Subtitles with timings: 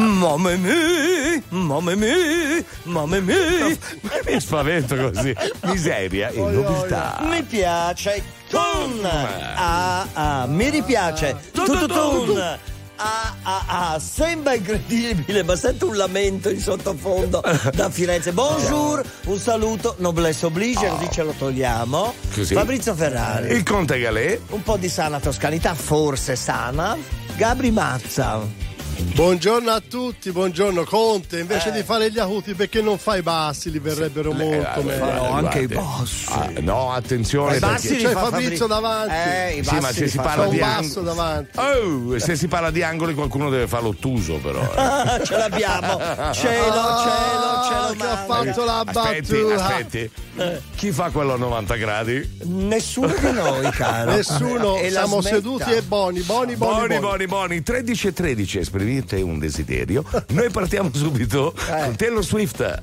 [0.00, 3.76] Mamma mia, mamma mia, mamma mia.
[4.26, 5.34] Mi spavento così.
[5.64, 7.18] Miseria e nobiltà.
[7.22, 8.22] Mi piace.
[8.48, 9.04] Tun.
[9.04, 11.36] Ah, ah, mi ripiace.
[11.52, 12.58] Tututun.
[12.96, 17.42] Ah, ah, ah, sembra incredibile, ma sento un lamento in sottofondo
[17.74, 18.32] da Firenze.
[18.32, 22.14] Bonjour, un saluto, noblesse oblige, così ce lo togliamo.
[22.34, 22.54] Così.
[22.54, 23.52] Fabrizio Ferrari.
[23.54, 24.38] Il Conte Galè.
[24.50, 26.96] Un po' di sana toscanità, forse sana.
[27.36, 28.68] Gabri Mazza.
[29.02, 31.38] Buongiorno a tutti, buongiorno Conte.
[31.40, 31.72] Invece Eh.
[31.72, 33.70] di fare gli acuti, perché non fai i bassi?
[33.70, 34.44] Li verrebbero molto
[34.80, 34.98] Eh, meglio.
[34.98, 35.90] guarda, Farò anche i guarda.
[35.90, 36.26] bassi.
[36.28, 37.56] Ah, no, attenzione.
[37.56, 39.14] I bassi perché- C'è fa Fabrizio Fabri- davanti.
[39.14, 41.58] Eh, i Sì, ma bassi se si fa parla di basso ang- davanti.
[41.58, 44.60] Oh, se si parla di angoli qualcuno deve fare l'ottuso però.
[44.62, 44.68] eh.
[44.76, 45.98] Ah, ce l'abbiamo.
[45.98, 47.08] Cielo, cielo, cielo.
[47.10, 49.64] Ah, che ha fatto la Aspetti, battuta.
[49.64, 50.10] aspetti.
[50.76, 52.38] Chi fa quello a 90 gradi?
[52.44, 54.12] Nessuno di noi, caro.
[54.12, 55.36] Nessuno, E siamo smetta.
[55.36, 56.86] seduti e buoni, buoni, buoni.
[56.86, 58.58] Boni, boni, boni, 13 e 13,
[58.98, 60.04] esprimete un desiderio.
[60.28, 61.84] Noi partiamo subito Eh.
[61.84, 62.82] con Taylor Swift.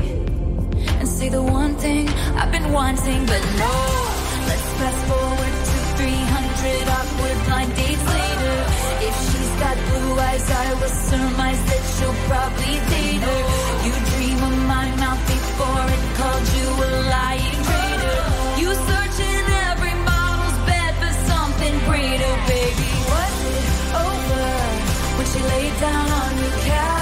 [1.21, 2.09] say the one thing
[2.39, 3.75] I've been wanting, but no.
[4.49, 8.57] Let's fast forward to 300 awkward blind dates later.
[9.07, 13.41] If she's got blue eyes, I will surmise that she'll probably date her.
[13.85, 18.19] You dream of my mouth before it called you a lying traitor.
[18.61, 22.91] You search in every model's bed for something greater, baby.
[23.13, 23.69] Was it
[24.07, 24.47] over
[25.17, 27.00] when she laid down on your couch?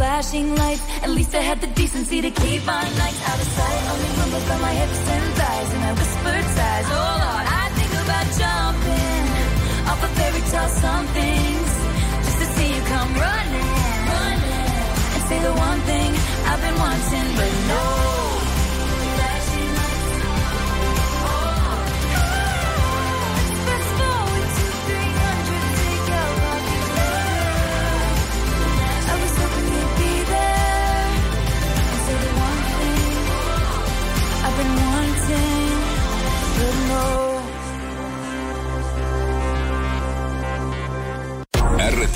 [0.00, 0.82] Flashing lights.
[1.02, 3.80] At least I had the decency to keep my nights out of sight.
[3.92, 6.86] Only rumbles on my hips and thighs, and I whispered sighs.
[6.88, 7.49] Oh Lord,
[8.10, 9.26] about jumping
[9.86, 11.72] off of fairy tale somethings
[12.26, 13.70] just to see you come running,
[14.14, 14.70] running,
[15.14, 16.10] and say the one thing
[16.50, 18.09] I've been wanting, but no.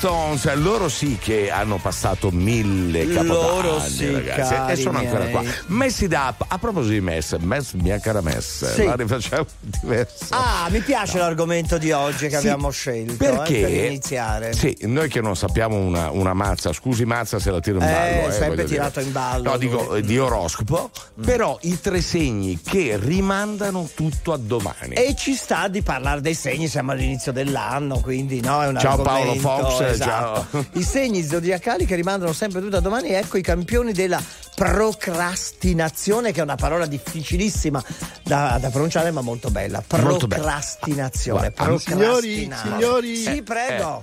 [0.00, 5.30] Stones, loro sì che hanno passato mille capodanni, Loro sì, ragazzi, e sono ancora miei.
[5.32, 5.42] qua.
[5.66, 8.84] Messi da a proposito di Mess, Mess, mia cara Mess, Sì.
[8.84, 10.26] la rifacciamo diversa.
[10.30, 14.52] Ah, mi piace l'argomento di oggi che Sì, abbiamo scelto perché eh, per iniziare.
[14.54, 17.86] Sì, noi che non sappiamo una, una mazza, scusi mazza se la tiro in Eh,
[17.92, 18.28] ballo.
[18.28, 19.04] Eh, sempre voglio tirato dire.
[19.06, 20.90] in ballo, No, dico eh, di oroscopo,
[21.22, 24.94] però i tre segni che rimandano tutto a domani.
[24.94, 28.96] E ci sta di parlare dei segni, siamo all'inizio dell'anno, quindi no, è un Ciao
[29.02, 30.46] Paolo Fox, esatto.
[30.50, 30.64] ciao.
[30.80, 34.22] I segni zodiacali che rimandano sempre tutto a domani, ecco i campioni della
[34.54, 37.82] procrastinazione, che è una parola difficilissima
[38.22, 39.82] da, da pronunciare, ma molto bella.
[40.00, 40.42] Molto bella.
[40.42, 41.52] Procrastinazione.
[41.78, 43.16] Signori, signori.
[43.16, 44.02] Sì, prego.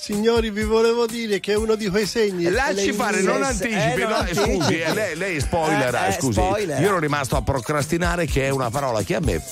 [0.00, 2.44] Signori, vi volevo dire che è uno di quei segni.
[2.50, 4.54] Lasci fare, non eh, anticipi, eh, no, anticipi.
[4.54, 6.32] scusi, eh, lei, lei è spoiler, Eh, eh, scusi.
[6.40, 6.80] spoiler.
[6.80, 9.42] Io ero rimasto a procrastinare, che è una parola che a me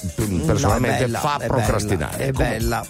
[0.46, 2.16] personalmente No, bella, fa procrastinare.
[2.16, 2.86] bella, È bella.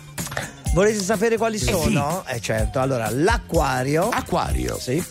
[0.77, 2.23] Volete sapere quali sono?
[2.27, 5.03] Eh certo, allora l'acquario, Acquario, sì,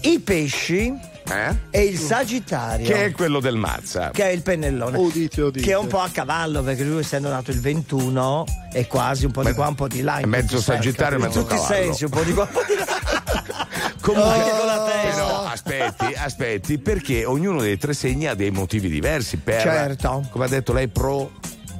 [0.00, 0.90] i pesci
[1.28, 1.54] eh?
[1.68, 2.86] e il sagittario.
[2.86, 4.08] che è quello del mazza.
[4.10, 4.96] che è il pennellone.
[4.96, 5.66] Udite, udite.
[5.66, 9.32] Che è un po' a cavallo perché lui essendo nato il 21 è quasi un
[9.32, 10.18] po' di qua, un po' di là.
[10.18, 11.74] in mezzo sagittario e in mezzo tutti i cavallo.
[11.84, 13.66] sensi, un po' di qua, un po' di là.
[14.00, 15.10] Comunque, Anche con la testa.
[15.10, 19.60] Però aspetti, aspetti, perché ognuno dei tre segni ha dei motivi diversi per.
[19.60, 20.26] Certo.
[20.30, 21.32] Come ha detto lei, pro.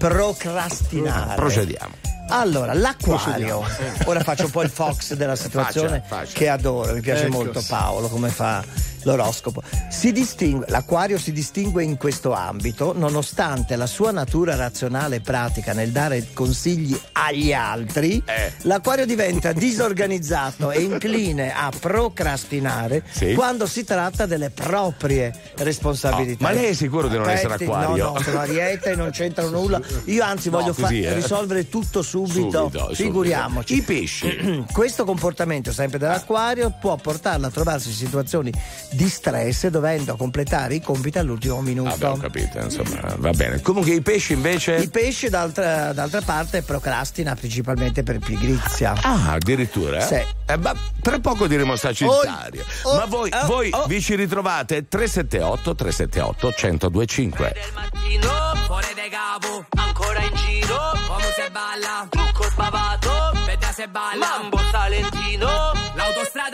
[0.08, 1.36] Procrastinare.
[1.36, 1.94] Procediamo.
[2.30, 3.62] Allora, l'acquario.
[4.06, 6.32] Ora faccio un po' il fox della situazione Faccia, faccia.
[6.38, 7.62] che adoro, mi piace Ecco, molto.
[7.68, 8.64] Paolo come fa
[9.04, 9.62] l'oroscopo.
[9.90, 15.72] Si distingue, l'acquario si distingue in questo ambito nonostante la sua natura razionale e pratica
[15.72, 18.52] nel dare consigli agli altri, Eh.
[18.62, 23.34] l'acquario diventa disorganizzato e incline a procrastinare Sì.
[23.34, 26.44] quando si tratta delle proprie responsabilità.
[26.44, 28.04] Oh, ma lei è sicuro di non essere Aspetti, acquario?
[28.04, 29.80] No, no, sono ariete, non c'entrano nulla.
[30.06, 31.14] Io anzi No, voglio fa- così, eh.
[31.14, 32.70] risolvere tutto subito.
[32.70, 33.74] Subito, Figuriamoci.
[33.74, 33.92] subito.
[33.92, 34.64] I pesci.
[34.72, 38.52] Questo comportamento sempre dell'acquario può portarlo a trovarsi in situazioni
[38.92, 41.90] di stress dovendo completare i compiti all'ultimo minuto.
[41.90, 43.60] Vabbè, ho capito, insomma, va bene.
[43.60, 44.76] Comunque i pesci invece.
[44.76, 48.94] I pesci d'altra, d'altra parte procrastina principalmente per pigrizia.
[49.02, 50.00] Ah, addirittura?
[50.00, 50.20] Sì.
[50.46, 52.64] Eh, ma tra poco diremo Sagittario.
[52.82, 53.86] Oh, ma voi, oh, voi oh.
[53.86, 56.54] vi ci ritrovate 378 378
[56.90, 57.52] 1025.
[57.52, 58.30] del mattino,
[58.66, 63.10] fuori de capo, ancora in giro, come se balla, trucco spavato,
[63.46, 65.72] veda se balla, mambo salentino,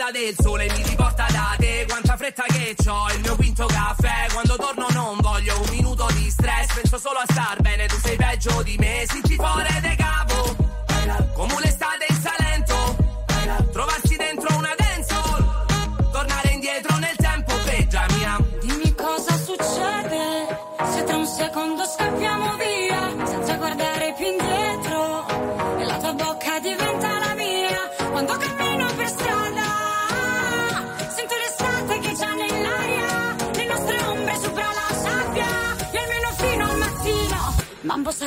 [0.09, 4.27] l'autostrada del sole mi riporta da te, quanta fretta che c'ho, il mio quinto caffè,
[4.31, 8.15] quando torno non voglio un minuto di stress, penso solo a star bene, tu sei
[8.15, 10.18] peggio di me, senti fuori de capo,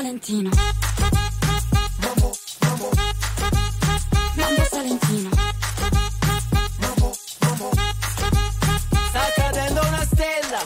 [0.03, 0.51] Mambo Salentino
[4.35, 5.31] Mambo Salentino
[9.09, 10.61] Sta cadendo una stella,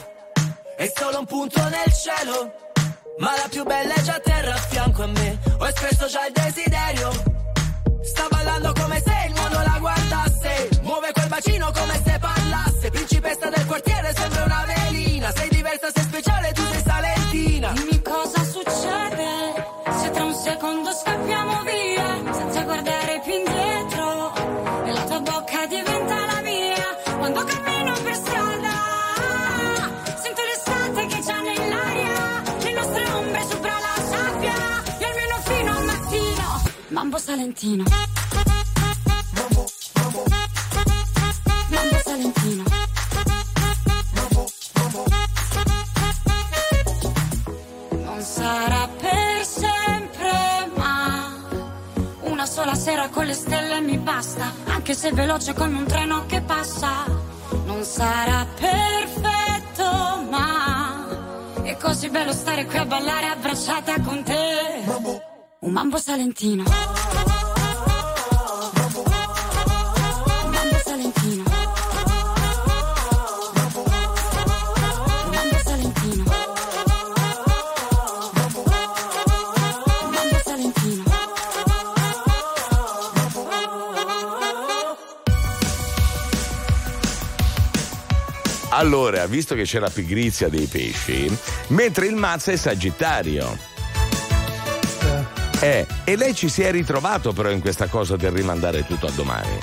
[0.77, 2.53] è solo un punto nel cielo.
[3.19, 5.39] Ma la più bella è già a terra a fianco a me.
[5.59, 7.11] Ho espresso già il desiderio.
[8.03, 10.69] Sta ballando come se il mondo la guardasse.
[10.83, 11.71] Muove quel bacino
[20.47, 24.33] secondo scappiamo via senza guardare più indietro.
[24.85, 26.87] E la tua bocca diventa la mia
[27.19, 28.75] quando cammino per strada.
[30.23, 34.55] Sento l'estate che già nell'aria le nostre ombre sopra la sabbia
[35.01, 37.85] e almeno fino al mattino Mambo Salentino
[52.87, 57.05] sera con le stelle mi basta, anche se veloce come un treno che passa.
[57.65, 59.83] Non sarà perfetto,
[60.31, 61.05] ma
[61.65, 64.85] è così bello stare qui a ballare abbracciata con te.
[65.63, 66.63] Un mambo salentino.
[88.71, 91.35] Allora, visto che c'è la pigrizia dei pesci,
[91.69, 93.57] mentre il mazza è Sagittario.
[95.61, 99.11] Eh, e lei ci si è ritrovato però in questa cosa del rimandare tutto a
[99.13, 99.59] domani.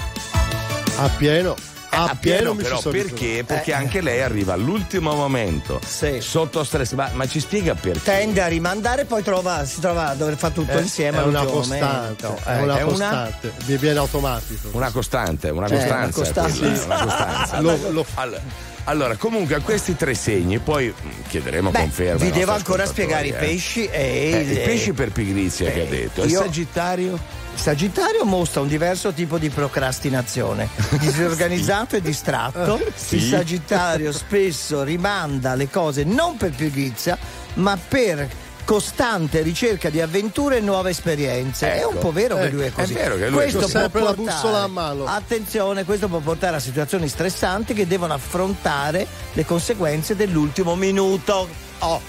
[0.98, 1.55] A pieno.
[1.89, 3.43] A, A pieno, mi però perché?
[3.45, 3.75] Perché Eh.
[3.75, 6.19] anche lei arriva all'ultimo momento Sì.
[6.22, 6.93] sotto stress.
[6.93, 8.00] Ma, ma ci spiega perché?
[8.01, 11.41] Tende a rimandare, poi trova, si trova a dover fare tutto Eh, insieme è una
[11.41, 12.50] all'ultimo costante, momento.
[12.50, 14.69] è Eh, una è una- costante, mi viene automatico.
[14.72, 16.19] Una costante, una Cioè, costanza.
[16.19, 16.86] una costanza.
[16.86, 17.60] una costanza.
[17.60, 18.41] Lo- lo- Allora,
[18.85, 22.23] allora, comunque a questi tre segni, poi mh, chiederemo Beh, conferma.
[22.23, 23.33] vi devo ancora spiegare i eh.
[23.33, 26.21] pesci e Eh, I e- pesci per pigrizia che eh, ha detto.
[26.21, 27.41] E il io- Sagittario?
[27.55, 30.67] Sagittario mostra un diverso tipo di procrastinazione,
[30.99, 32.81] disorganizzato e distratto.
[32.95, 33.17] Sì.
[33.17, 37.15] Il Sagittario spesso rimanda le cose non per pigrizia,
[37.55, 38.27] ma per
[38.65, 41.72] costante ricerca di avventure e nuove esperienze.
[41.74, 41.89] È Ecco.
[41.89, 42.93] un po' vero che Eh, lui è così.
[42.93, 45.05] è vero che lui è questo può Sempre la portare- bussola a mano.
[45.05, 51.48] Attenzione, questo può portare a situazioni stressanti che devono affrontare le conseguenze dell'ultimo minuto.
[51.79, 52.01] Oh.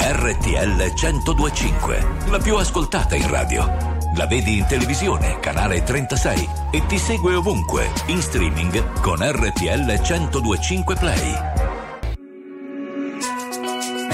[0.00, 3.92] RTL 1025, la più ascoltata in radio.
[4.16, 10.94] La vedi in televisione, canale 36 e ti segue ovunque, in streaming con RTL 1025
[10.94, 11.63] Play.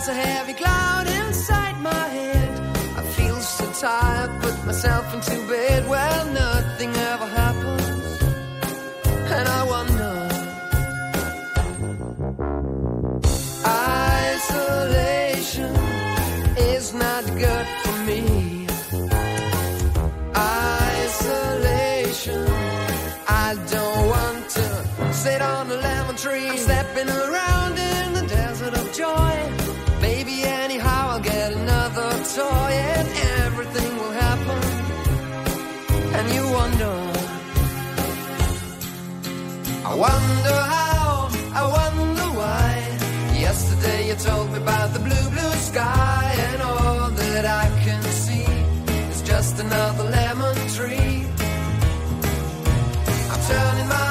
[0.00, 2.58] there's a heavy cloud inside my head.
[2.96, 5.86] I feel so tired, put myself into bed.
[5.88, 8.22] Well, nothing ever happens,
[9.36, 10.28] and I wonder.
[14.32, 15.76] Isolation
[16.56, 18.66] is not good for me.
[20.94, 22.46] Isolation.
[23.28, 26.48] I don't want to sit on a lemon tree.
[26.48, 29.59] I'm stepping around in the desert of joy.
[32.40, 33.08] Toy and
[33.44, 34.60] everything will happen.
[36.16, 36.94] And you wonder.
[39.90, 41.08] I wonder how,
[41.60, 42.68] I wonder why.
[43.46, 48.48] Yesterday you told me about the blue, blue sky, and all that I can see
[49.12, 51.16] is just another lemon tree.
[53.32, 54.09] I'm turning my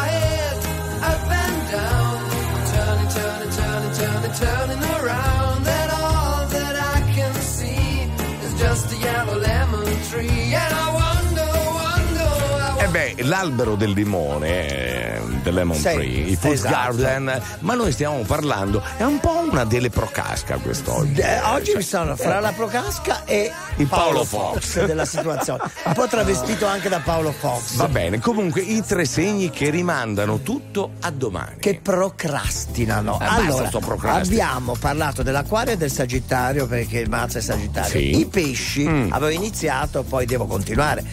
[13.30, 16.74] l'albero del limone, eh, del lemon Sì, tree, i food esatto.
[16.98, 21.22] garden, ma noi stiamo parlando, è un po' una delle procasca quest'oggi.
[21.22, 24.54] Eh, oggi Cioè, mi sono fra la Procasca e Il Paolo, Paolo Fox.
[24.74, 25.62] Fox della situazione.
[25.86, 27.76] Un po' travestito anche da Paolo Fox.
[27.76, 31.58] Va bene, comunque i tre segni che rimandano tutto a domani.
[31.60, 33.20] Che procrastinano.
[33.22, 33.70] Eh, allora,
[34.14, 37.90] abbiamo parlato dell'acquario e del sagittario perché il mazzo è sagittario.
[37.90, 38.20] Sì.
[38.20, 39.12] I pesci Mm.
[39.12, 41.04] avevo iniziato, poi devo continuare.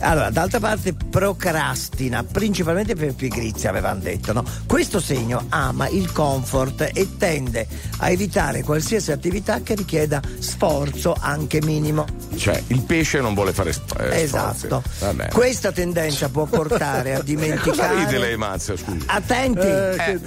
[0.00, 4.44] Allora, d'altra parte procrastina, principalmente per pigrizia, avevano detto, no?
[4.66, 7.66] Questo segno ama il comfort e tende
[7.98, 12.04] a evitare qualsiasi attività che richieda sforzo anche minimo.
[12.36, 14.82] Cioè, il pesce non vuole fare sp- eh, Esatto.
[15.00, 15.30] Va bene.
[15.30, 18.18] Questa tendenza può portare a Cosa ride dimenticare.
[18.18, 19.04] lei, Mazza, scusi?
[19.06, 19.66] Attenti!
[19.66, 20.18] Eh, Eh,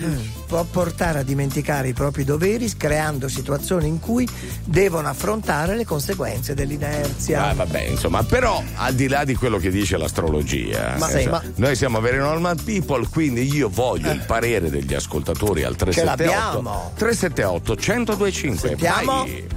[0.46, 4.28] Può portare a dimenticare i propri doveri, creando situazioni in cui
[4.64, 7.50] devono affrontare le conseguenze dell'inerzia.
[7.50, 11.28] Ah, vabbè, insomma, però al di là di quello che dice l'astrologia, Ma eh, sì,
[11.28, 16.62] ma- noi siamo very normal people, quindi io voglio il parere degli ascoltatori al 378
[16.62, 16.92] l'abbiamo.
[16.96, 18.68] 378 1025.
[18.70, 19.24] Sentiamo.
[19.24, 19.48] Vai.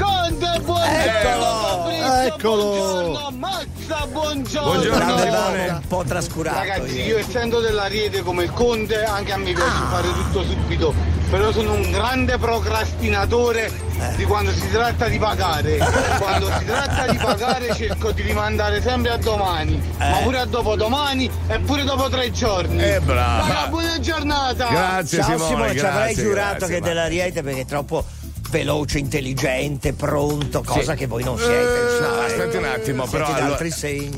[0.00, 1.00] Conte, buongiorno!
[1.02, 1.88] Eccolo!
[2.24, 2.64] Eccolo!
[2.64, 4.70] Buongiorno, Mazza, buongiorno!
[4.72, 5.68] Buongiorno, Simone.
[5.68, 6.58] un po' trascurato.
[6.58, 7.08] Ragazzi, ieri.
[7.08, 9.88] io essendo dell'Ariete come il Conte, anche a me piace Ah.
[9.90, 10.94] fare tutto subito,
[11.30, 14.16] però sono un grande procrastinatore Eh.
[14.16, 15.76] di quando si tratta di pagare.
[16.18, 21.30] quando si tratta di pagare cerco di rimandare sempre a domani, ma pure a dopodomani
[21.48, 22.82] e pure dopo tre giorni.
[22.82, 23.66] Eh, brava.
[23.68, 24.68] Buona giornata!
[24.68, 28.04] Grazie Ciao Simone, Simone, ci avrei grazie, giurato grazie, che ma- dell'Ariete perché è troppo
[28.50, 30.98] veloce, intelligente, pronto, cosa Sì.
[30.98, 31.52] che voi non siete.
[31.52, 32.24] Eh, no, eh.
[32.26, 33.58] aspetti un attimo, Siete però allora,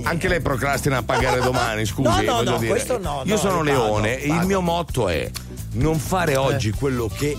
[0.03, 2.25] anche lei procrastina a pagare domani, scusi.
[2.25, 2.71] No, no, no, dire.
[2.71, 5.31] questo no, Io no, sono Leone e il mio motto è
[5.73, 7.37] non fare oggi quello che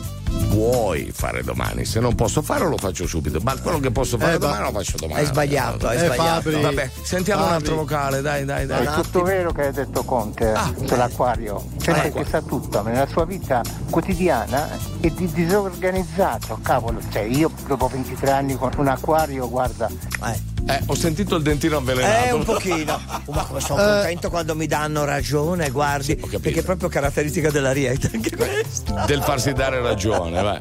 [0.49, 1.85] vuoi fare domani.
[1.85, 4.65] Se non posso farlo lo faccio subito, ma quello che posso fare Eh, domani ma-
[4.69, 5.19] lo faccio domani.
[5.19, 6.41] Hai sbagliato, hai Eh, sbagliato.
[6.51, 6.61] Fabri.
[6.61, 7.63] Vabbè, sentiamo un Fabri.
[7.67, 8.85] altro vocale, dai, dai, dai.
[8.85, 10.71] Un È tutto vero che hai detto Conte Ah.
[10.85, 12.19] sull'acquario, gente Ecco.
[12.19, 14.69] che sa tutto, ma nella sua vita quotidiana
[14.99, 20.51] è di disorganizzato, cavolo, cioè io dopo 23 anni con un acquario, guarda, Eh.
[20.65, 22.25] Eh, ho sentito il dentino avvelenato.
[22.25, 22.99] Eh, un pochino.
[23.25, 26.15] Oh, ma come sono contento quando mi danno ragione, guardi.
[26.15, 26.39] capito.
[26.39, 29.05] perché è proprio caratteristica dell'Ariete anche questa.
[29.05, 30.59] Del farsi dare ragione, vai.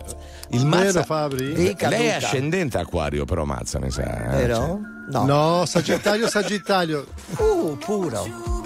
[0.50, 1.02] Il Vero Mazza.
[1.04, 1.52] Fabri?
[1.54, 4.02] Dica, Lei è ascendente acquario, però Mazza, mi sa.
[4.32, 4.36] eh?
[4.46, 4.80] Vero?
[5.10, 5.24] No.
[5.24, 7.06] No, Sagittario, Sagittario.
[7.36, 8.60] Uh, puro.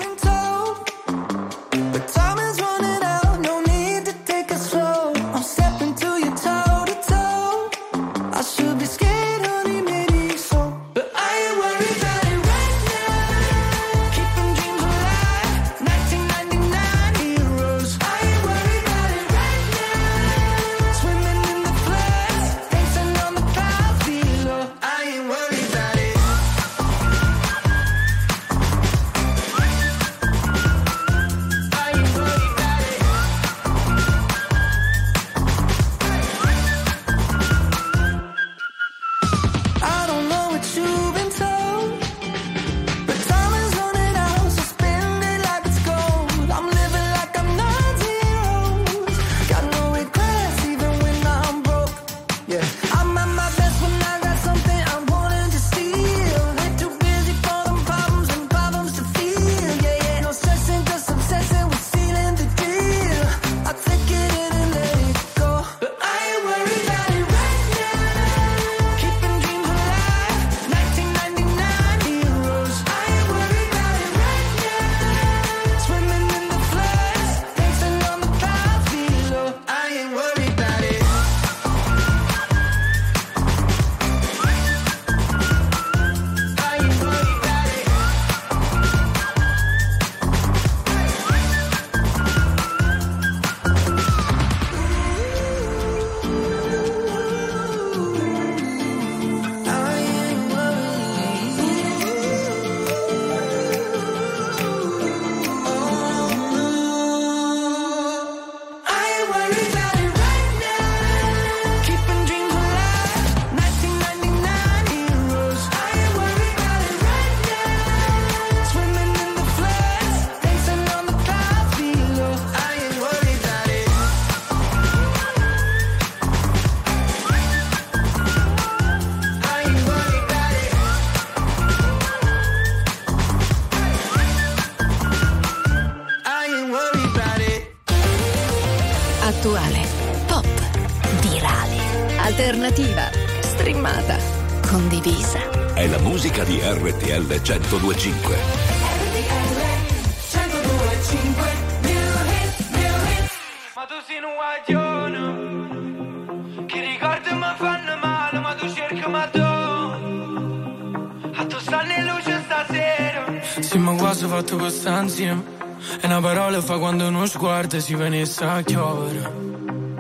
[167.66, 169.33] Sguardo si venisse a chiovere.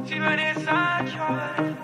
[0.04, 1.76] Si venisse a chiovere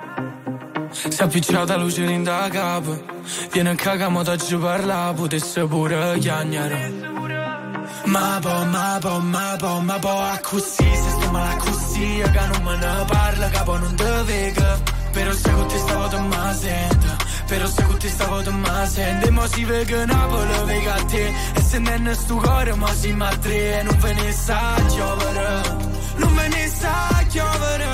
[0.91, 3.05] Si è appicciata luce in da capo.
[3.51, 7.11] Viene a cagamo da giù parla, potesse pure chiagnare.
[8.05, 12.47] Ma po, ma po, ma po, ma po, a così, se sto male così, che
[12.47, 14.81] non me ne parla, capo non te vega.
[15.13, 17.17] Però se con te stavo te ma sento,
[17.53, 19.27] però se con te stavo te ma sento.
[19.27, 21.25] E mo si vega Napoli, vega a te,
[21.59, 24.61] e se non è sto cuore, ma si ma tre, e non ve ne sa
[24.89, 25.49] chiovere,
[26.17, 26.97] non ve ne sa
[27.29, 27.91] chiovere.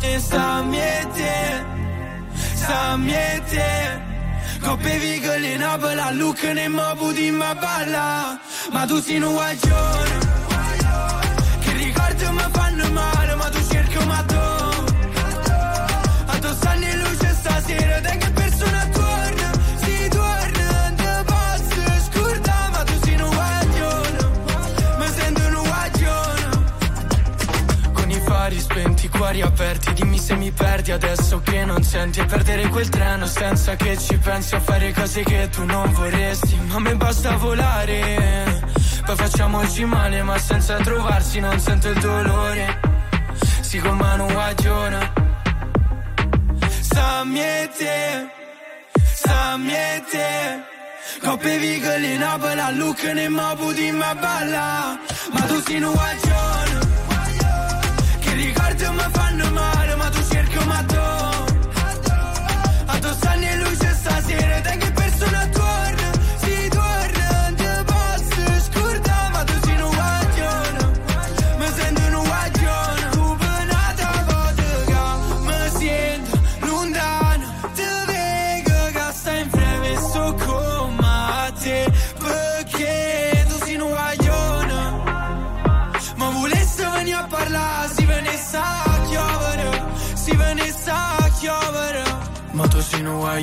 [0.00, 1.34] E sta miete,
[2.54, 4.08] sta miete.
[4.62, 8.40] Coppe vigole in Napoli, a Lucca ne mo puti ma balla.
[8.72, 10.29] Ma tu sei un guaglione, che
[29.30, 33.76] cuori aperti, dimmi se mi perdi adesso che non senti e perdere quel treno senza
[33.76, 38.60] che ci pensi a fare cose che tu non vorresti, ma a me basta volare.
[39.04, 42.80] Poi facciamoci male, ma senza trovarsi non sento il dolore.
[43.60, 44.26] Si con mano
[47.24, 48.30] miete,
[49.14, 50.64] sta miete.
[51.22, 54.98] Coppe vigole in Napoli, a Lucca ne mo puti ma balla.
[55.30, 56.59] Ma tu sei un guagione.
[58.80, 59.79] Che ricordi mi fanno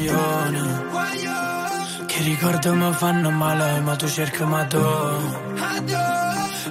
[0.06, 0.86] guaglione,
[2.06, 4.78] che ricordo mi fanno male, ma tu cerchi ma tu.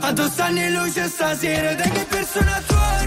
[0.01, 3.06] A tu stanno in luce stasera, te che persona torna,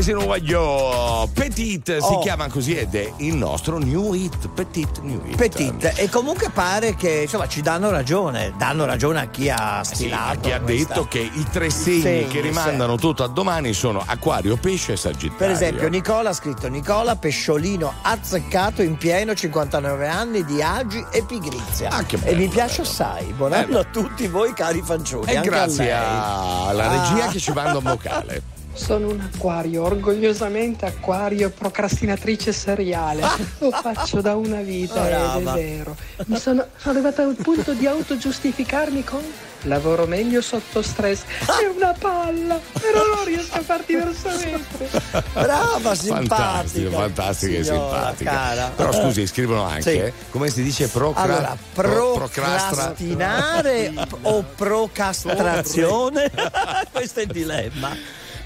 [0.00, 0.02] guaglione.
[0.02, 2.18] E se non voglio Petit si Oh.
[2.20, 5.92] chiama così ed è il nostro new hit Petit new hit Petit.
[5.96, 10.40] E comunque pare che insomma ci danno ragione, danno ragione a chi ha Sì, stilato.
[10.40, 14.02] chi ha questa- detto che i tre segni, Segni, che rimandano tutto a domani sono
[14.04, 15.36] Acquario, Pesce e Sagittario.
[15.36, 21.22] Per esempio, Nicola ha scritto Nicola Pesciolino azzeccato in pieno 59 anni di agi e
[21.24, 21.90] pigrizia.
[21.90, 22.88] Ah, che e bello, mi piace bello.
[22.88, 23.24] assai.
[23.32, 23.78] Buon anno Bello.
[23.80, 25.30] a tutti voi, cari fanciulli.
[25.30, 26.68] E anche grazie a lei.
[26.70, 27.28] alla regia Ah.
[27.28, 28.42] che ci manda un vocale.
[28.72, 33.22] Sono un acquario, orgogliosamente acquario procrastinatrice seriale.
[33.58, 35.54] Lo faccio da una vita ed Brava.
[35.54, 35.96] è vero.
[36.26, 39.20] Mi sono, sono arrivata al punto di autogiustificarmi con
[39.64, 41.20] lavoro meglio sotto stress.
[41.44, 44.88] È una palla, però non riesco a far diversamente.
[45.34, 46.90] Brava, simpatica.
[46.90, 48.30] fantastica e simpatica.
[48.30, 48.72] cara.
[48.74, 49.96] Però scusi, scrivono anche, Sì.
[49.98, 56.30] eh, come si dice, procra- Allora, pro- procrastinare o procastrazione?
[56.90, 57.94] Questo è il dilemma.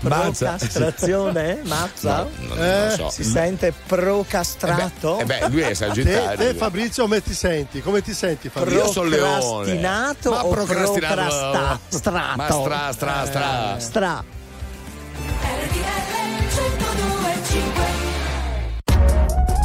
[0.08, 0.50] Mazza.
[0.56, 2.16] Procastrazione, mazza?
[2.16, 3.10] No, non- non lo so.
[3.10, 5.18] Si sente procastrato?
[5.18, 6.36] Eh beh, lui è Te, sagittario.
[6.36, 7.80] te, Fabrizio come ti senti?
[7.82, 8.84] Come ti senti Fabrizio?
[8.84, 9.38] Io sono leone.
[9.38, 12.36] Procrastinato Ma o procrastinato- procrasta- strato?
[12.36, 13.76] Ma stra, stra, stra.
[13.76, 14.24] Eh, stra.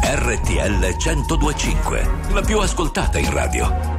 [0.01, 3.98] RTL 1025, la più ascoltata in radio.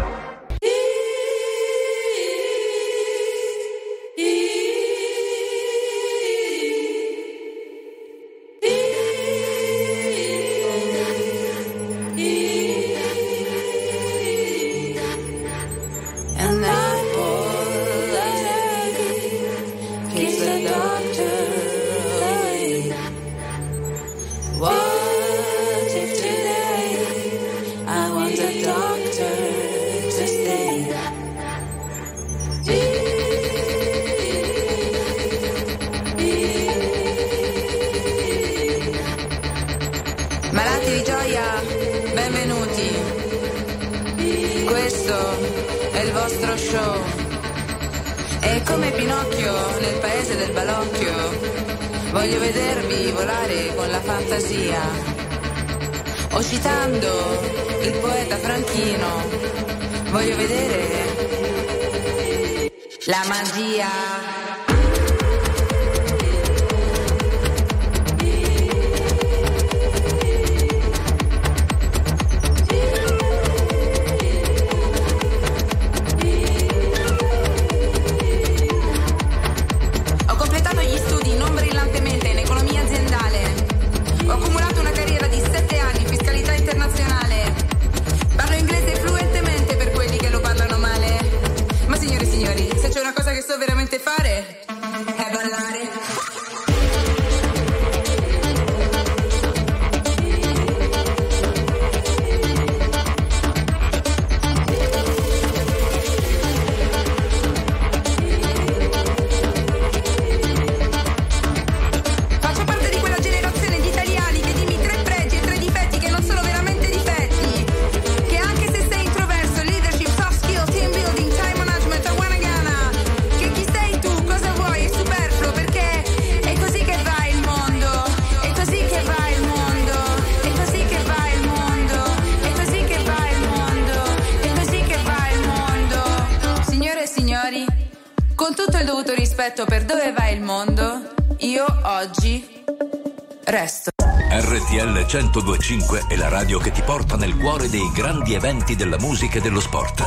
[145.71, 149.41] 1025 è la radio che ti porta nel cuore dei grandi eventi della musica e
[149.41, 150.03] dello sport.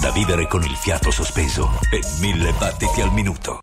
[0.00, 3.58] Da vivere con il fiato sospeso e mille battiti al minuto.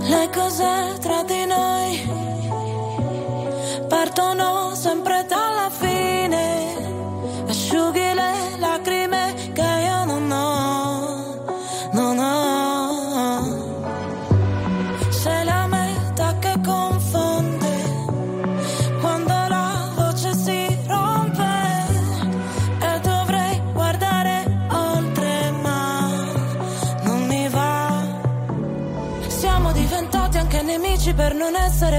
[0.00, 1.37] Le cose tra di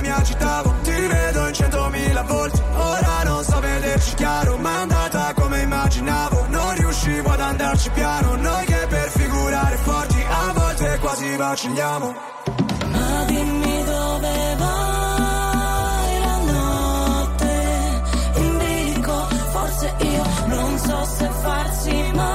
[0.00, 5.32] mi agitavo Ti vedo in centomila volte Ora non so vederci chiaro Ma è andata
[5.34, 6.46] come immaginavo.
[6.48, 12.14] Non riuscivo ad andarci piano Noi che per figurare forti A volte quasi vacilliamo
[12.90, 18.02] Ma dimmi dove vai la notte?
[18.36, 19.28] In bilico.
[19.50, 22.29] Forse io non so se farsi male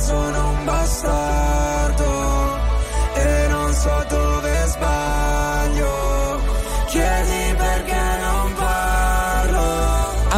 [0.00, 0.79] sono un bastardo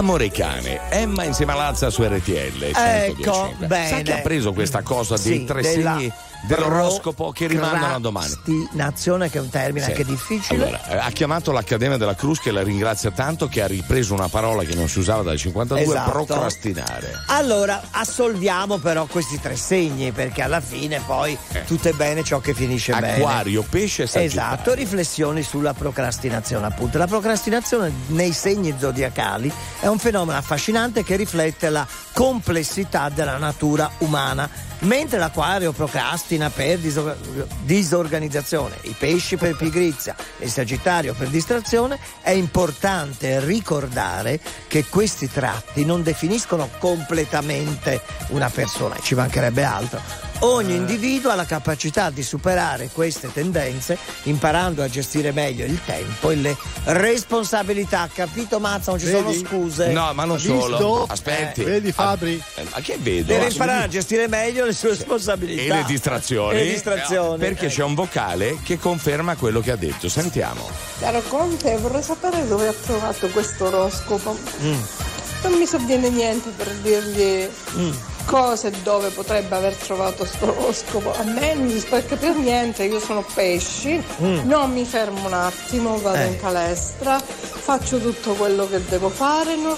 [0.03, 2.73] Amore cane, Emma insieme a Lazza su RTL.
[2.75, 3.67] Ecco, 102.5.
[3.69, 3.89] bene.
[3.89, 6.13] Sa chi ha preso questa cosa dei Sì, tre della segni
[6.45, 8.33] dell'oroscopo che rimandano a domani?
[8.43, 9.91] Procrastinazione, che è un termine Sì.
[9.93, 10.61] anche difficile.
[10.65, 14.27] Allora, eh, ha chiamato l'Accademia della Cruz che la ringrazia tanto che ha ripreso una
[14.27, 16.11] parola che non si usava dal 52, Esatto.
[16.11, 17.13] procrastinare.
[17.29, 22.55] Allora, assolviamo però questi tre segni, perché alla fine poi tutto è bene ciò che
[22.55, 23.07] finisce bene.
[23.07, 23.21] Eh.
[23.21, 24.55] Acquario, pesce e sagittario.
[24.55, 26.99] Esatto, riflessioni sulla procrastinazione, appunto.
[26.99, 33.91] La procrastinazione nei segni zodiacali è un fenomeno affascinante che riflette la complessità della natura
[33.99, 34.49] umana.
[34.81, 37.17] Mentre l'acquario procrastina per diso-
[37.63, 45.31] disorganizzazione, i pesci per pigrizia e il sagittario per distrazione, è importante ricordare che questi
[45.31, 50.32] tratti non definiscono completamente una persona, ci mancherebbe altro.
[50.45, 56.31] Ogni individuo ha la capacità di superare queste tendenze imparando a gestire meglio il tempo
[56.31, 58.09] e le responsabilità.
[58.13, 58.91] Capito Mazza?
[58.91, 59.39] Non ci sono Vedi?
[59.47, 59.93] scuse.
[59.93, 60.61] No, ma non Visto?
[60.61, 61.07] solo.
[61.09, 61.63] Aspetti.
[61.63, 62.43] Vedi Fabri?
[62.57, 63.33] Eh, Ma che vedo?
[63.33, 65.63] Deve imparare a gestire meglio le sue responsabilità.
[65.63, 66.59] E le distrazioni.
[66.59, 67.39] E le distrazioni.
[67.39, 70.09] Perché c'è un vocale che conferma quello che ha detto.
[70.09, 70.69] Sentiamo.
[70.99, 74.37] Caro Conte, vorrei sapere dove ha trovato questo oroscopo.
[74.61, 74.81] Mm.
[75.45, 77.91] Non mi sovviene niente per dirgli Mm.
[78.27, 81.13] Cosa e dove potrebbe aver trovato sto oroscopo.
[81.15, 84.47] A me non mi spacca per niente, io sono pesci, Mm.
[84.49, 86.27] non mi fermo un attimo, vado Eh.
[86.27, 89.77] in palestra, faccio tutto quello che devo fare, no-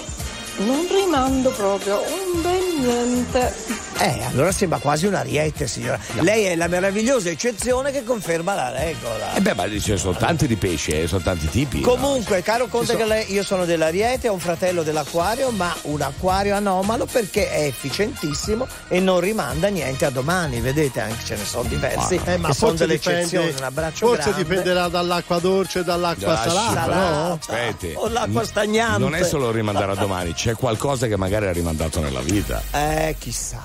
[0.57, 3.53] non rimando proprio un bel niente.
[3.97, 5.97] Eh, allora sembra quasi un ariete, signora.
[6.19, 9.33] Lei è la meravigliosa eccezione che conferma la regola.
[9.35, 11.79] Eh beh, ma ci sono tanti di pesce, eh, sono tanti tipi.
[11.79, 11.87] no?
[11.87, 16.01] Comunque, caro Conte, sono- che lei, io sono dell'Ariete, ho un fratello dell'Acquario, ma un
[16.01, 20.59] acquario anomalo perché è efficientissimo e non rimanda niente a domani.
[20.59, 22.19] Vedete, anche ce ne sono diversi.
[22.25, 23.53] Eh, ma sono delle eccezioni.
[23.57, 24.43] Un abbraccio forse grande.
[24.43, 26.93] dipenderà dall'acqua dolce e dall'acqua salata, fare.
[26.95, 27.39] no?
[27.39, 27.91] Aspetti.
[27.95, 28.99] O l'acqua stagnante.
[28.99, 32.61] Non è solo rimandare a domani, c'è qualcosa che magari ha rimandato nella vita.
[32.69, 33.63] Eh, chissà.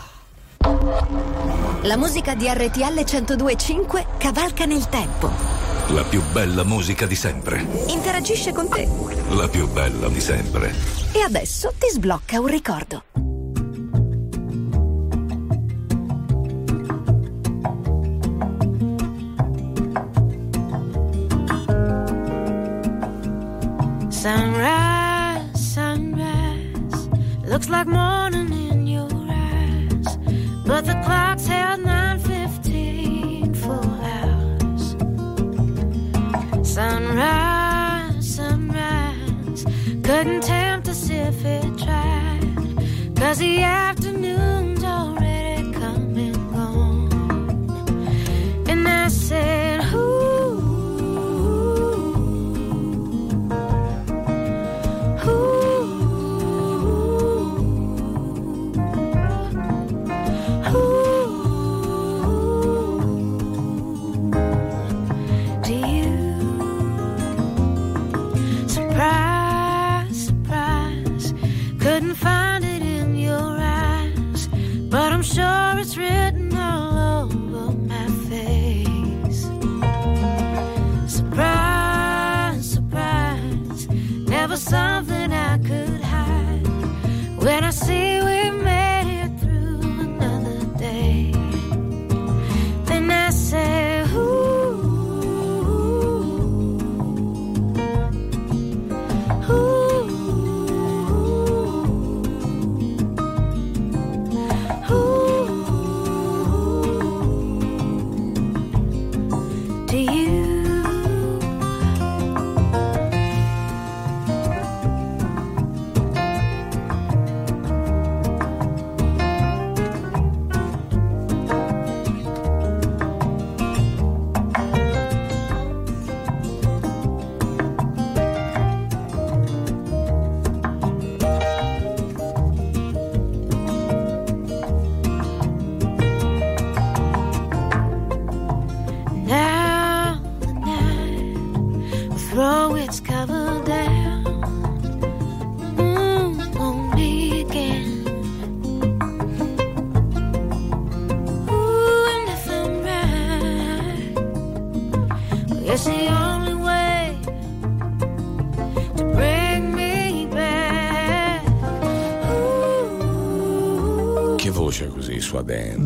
[1.83, 5.31] La musica di RTL 1025 cavalca nel tempo.
[5.89, 7.67] La più bella musica di sempre.
[7.89, 8.89] Interagisce con te.
[9.29, 10.73] La più bella di sempre.
[11.13, 13.03] E adesso ti sblocca un ricordo.
[24.09, 25.00] Sunrise,
[27.61, 30.17] looks like morning in your eyes,
[30.65, 33.83] but the clock's held 9:15 for
[34.15, 34.97] hours.
[36.67, 39.67] Sunrise, sunrise,
[40.03, 42.57] couldn't tempt us if it tried,
[43.15, 44.00] 'cause the afternoon's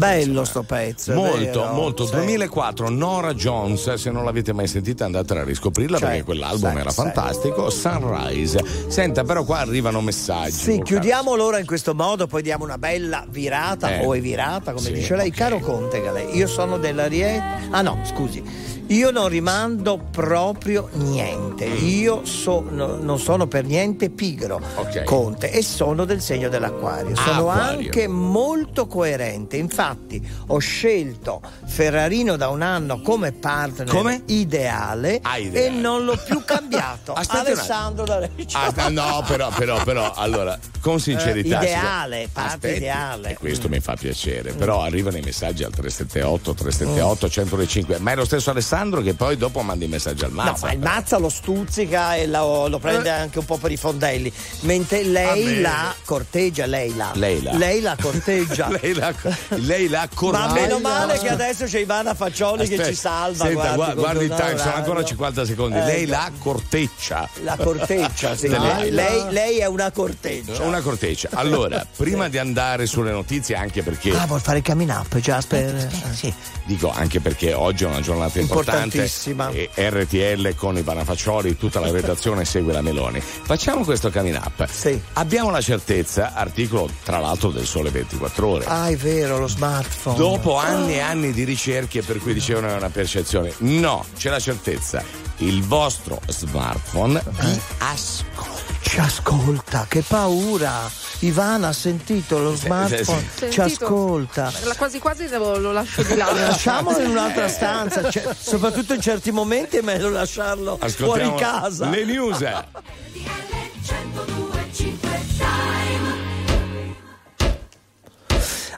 [0.05, 1.13] Bello sto pezzo.
[1.15, 1.73] Molto, vero.
[1.73, 2.07] molto.
[2.07, 2.15] Sì.
[2.15, 6.79] 2004, Nora Jones, se non l'avete mai sentita andate a riscoprirla Cioè, perché quell'album sì,
[6.79, 6.97] era sì.
[6.97, 7.71] fantastico.
[7.71, 8.63] Sunrise.
[8.89, 10.53] Senta, però qua arrivano messaggi.
[10.53, 14.07] Sì, chiudiamo l'ora in questo modo, poi diamo una bella virata Eh.
[14.07, 15.29] o virata, come Sì, dice lei.
[15.29, 15.35] ok.
[15.37, 17.43] Caro Conte Galè, io sono della Riete.
[17.71, 18.74] Ah no, scusi.
[18.95, 21.65] Io non rimando proprio niente.
[21.65, 25.03] Io so- no- non sono per niente pigro, Ok.
[25.03, 27.17] Conte, e sono del segno dell'acquario.
[27.17, 27.79] Sono Acquario.
[27.87, 29.57] anche molto coerente.
[29.57, 34.23] Infatti, ho scelto Ferrarino da un anno come partner Come?
[34.27, 35.67] ideale, Ah, ideale.
[35.67, 37.15] e non l'ho più cambiato.
[37.15, 38.57] Alessandro da Reggio.
[38.57, 41.59] Ah, no, però, però, però, allora, con sincerità.
[41.61, 43.31] Eh, ideale, parte ideale.
[43.31, 44.53] E questo mi fa piacere.
[44.53, 47.99] Però arrivano i messaggi al 378 378 105.
[47.99, 50.67] Ma è lo stesso Alessandro che poi dopo manda i messaggi al No, Mazza.
[50.67, 54.33] ma il Mazza lo stuzzica e lo, lo prende anche un po' per i fondelli,
[54.61, 57.11] mentre lei la corteggia, lei la.
[57.15, 57.53] Lei la.
[57.57, 58.69] Lei la corteggia.
[58.81, 59.13] lei la,
[59.49, 60.61] lei la Ma corregge.
[60.61, 63.45] meno male che adesso c'è Ivana Faccioli che Aspetta, ci salva.
[63.45, 65.79] Senta, guardi, guardi il time, sono ancora 50 secondi.
[65.79, 67.29] Eh, lei la corteccia.
[67.43, 68.49] La corteccia, sì.
[68.49, 70.63] Delle- lei, lei è una corteggia.
[70.63, 71.29] Una corteccia.
[71.33, 74.11] Allora, prima di andare sulle notizie, anche perché.
[74.11, 75.89] Ah, vuol fare il coming up, Jasper?
[76.13, 76.33] Sì,
[76.65, 78.64] dico anche perché oggi è una giornata importante.
[78.73, 79.51] Importantissima.
[79.51, 83.21] E RTL con i Panafaccioli, tutta la redazione segue la Meloni.
[83.21, 84.67] Facciamo questo coming up.
[84.67, 85.01] Sì.
[85.15, 88.65] Abbiamo la certezza, articolo tra l'altro del Sole 24 Ore.
[88.67, 90.17] Ah, è vero, lo smartphone.
[90.17, 94.41] Dopo anni e anni di ricerche per cui dicevano è una percezione, no, c'è la
[94.41, 95.03] certezza.
[95.39, 98.64] Il vostro smartphone vi ascolta.
[98.87, 100.89] Ci ascolta, che paura!
[101.21, 103.51] Ivana ha sentito lo smartphone, sì.
[103.51, 104.53] ci ascolta.
[104.65, 106.31] La- Quasi quasi devo- lo lascio di là.
[106.33, 111.89] Lasciamolo in un'altra stanza, cioè, soprattutto in certi momenti è meglio lasciarlo fuori casa.
[111.89, 112.45] le news.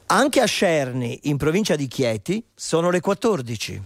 [0.09, 3.83] Anche a Cerni, in provincia di Chieti, sono le 14.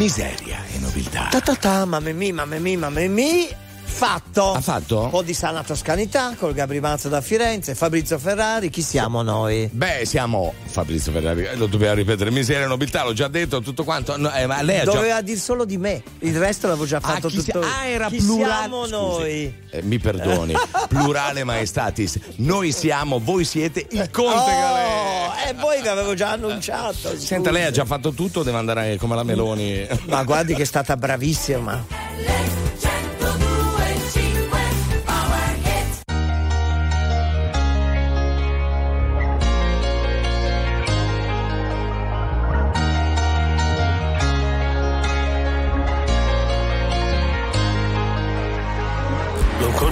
[0.00, 1.28] Miseria e nobiltà.
[1.28, 3.69] Ta ta ta, mamma mia, mamma mia, mamma mia.
[4.00, 4.52] Fatto.
[4.52, 5.00] Ha fatto?
[5.02, 9.68] Un po' di sana toscanità col Gabri Mazza da Firenze, Fabrizio Ferrari, chi siamo noi?
[9.70, 13.84] Beh, siamo Fabrizio Ferrari, eh, lo dobbiamo ripetere, miseria e nobiltà, l'ho già detto tutto
[13.84, 14.16] quanto.
[14.16, 16.98] No, eh, ma lei ha già Doveva dir solo di me, il resto l'avevo già
[16.98, 17.60] fatto chi si- tutto.
[17.66, 18.54] ah, era chi plurale.
[18.60, 18.90] siamo Scusi.
[18.92, 19.54] noi?
[19.68, 20.54] Eh, mi perdoni,
[20.88, 22.18] plurale maestatis.
[22.36, 24.86] Noi siamo, voi siete il Conte Galè.
[24.86, 26.94] Oh, e poi che avevo già annunciato.
[27.18, 27.50] Senta, scusi.
[27.52, 29.86] lei ha già fatto tutto, deve andare come la Meloni.
[30.06, 31.84] Ma guardi che è stata bravissima.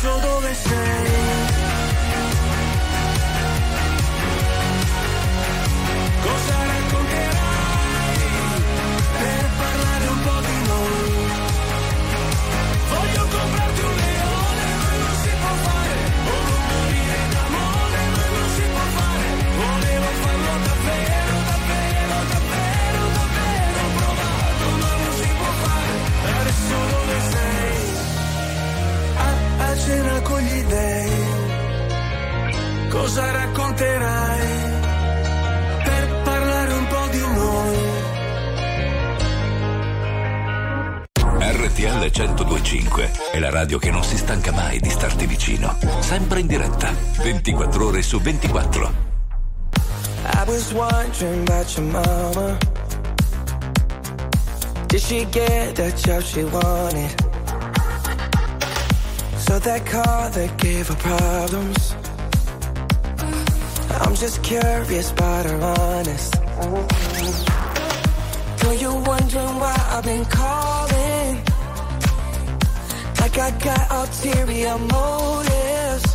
[0.00, 1.15] provato, ma non si
[30.40, 31.10] gli dèi,
[32.88, 34.46] cosa racconterai
[35.84, 37.76] per parlare un po' di noi?
[41.38, 46.46] RTL 1025 è la radio che non si stanca mai di starti vicino, sempre in
[46.46, 49.04] diretta, 24 ore su 24.
[50.28, 52.58] I was wondering about your mama.
[54.88, 57.25] Did she get the job she wanted?
[59.46, 61.94] So that car that gave her problems.
[64.02, 66.34] I'm just curious about her honest.
[68.62, 71.36] Know you're wondering why I've been calling.
[73.20, 76.06] Like I got ulterior motives.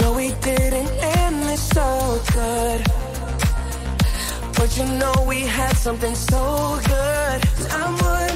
[0.00, 2.80] No, we didn't end this so good.
[4.56, 7.38] But you know we had something so good.
[7.70, 8.29] I'm wondering,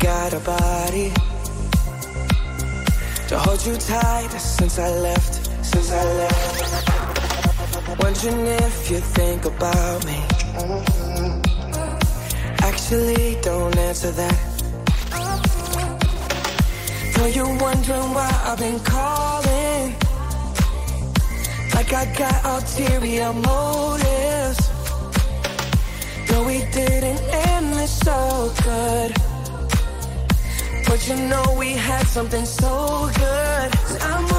[0.00, 1.12] got a body
[3.28, 5.34] to hold you tight since I left.
[5.64, 6.66] Since I left.
[8.02, 10.18] Wondering if you think about me.
[12.60, 14.38] Actually, don't answer that.
[17.16, 19.94] Know you're wondering why I've been calling.
[21.74, 24.70] Like I got ulterior motives.
[26.30, 29.25] No, we didn't end this so good.
[30.96, 34.35] But you know we had something so good.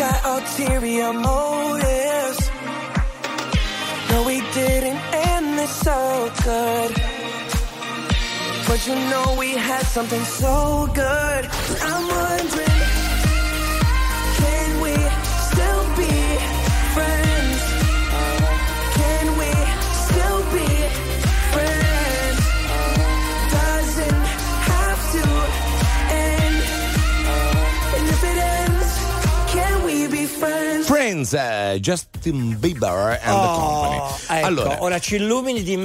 [0.00, 2.50] Got ulterior motives.
[4.08, 6.90] No, we didn't end this so good.
[8.66, 11.42] But you know we had something so good.
[11.82, 12.29] I'm
[31.30, 31.32] friends?
[31.32, 33.96] Friends, eh, Justin Bieber and the Company.
[33.96, 35.78] Oh, ecco, allora, ora ci illumini di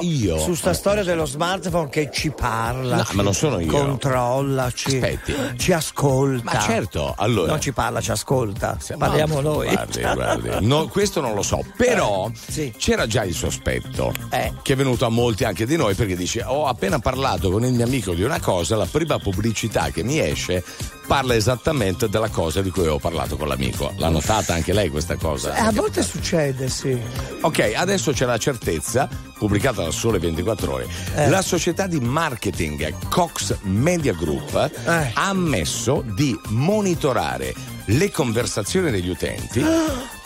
[0.00, 0.38] io?
[0.38, 3.70] su sta storia dello smartphone che ci parla, No, ci ma non sono io.
[3.70, 5.34] controlla, ci, Aspetti.
[5.56, 6.52] ci ascolta.
[6.52, 8.76] Ma certo, allora- Non ci parla, ci ascolta.
[8.98, 9.68] Parliamo Ma, noi.
[9.68, 10.66] Guardi, guardi.
[10.66, 14.52] No, questo non lo so, però Eh, c'era già il sospetto Eh.
[14.62, 17.72] che è venuto a molti anche di noi perché dice ho appena parlato con il
[17.72, 20.64] mio amico di una cosa, la prima pubblicità che mi esce
[21.06, 23.92] parla esattamente della cosa di cui ho parlato con l'amico.
[23.96, 25.54] L'ha notata anche lei questa cosa?
[25.56, 26.98] Eh, a volte succede, sì.
[27.40, 29.08] Ok, adesso c'è la certezza,
[29.38, 30.86] pubblicata da Sole 24 Ore.
[31.14, 31.28] Eh.
[31.28, 35.10] La società di marketing Cox Media Group Eh.
[35.14, 37.54] ha ammesso di monitorare
[37.86, 39.64] le conversazioni degli utenti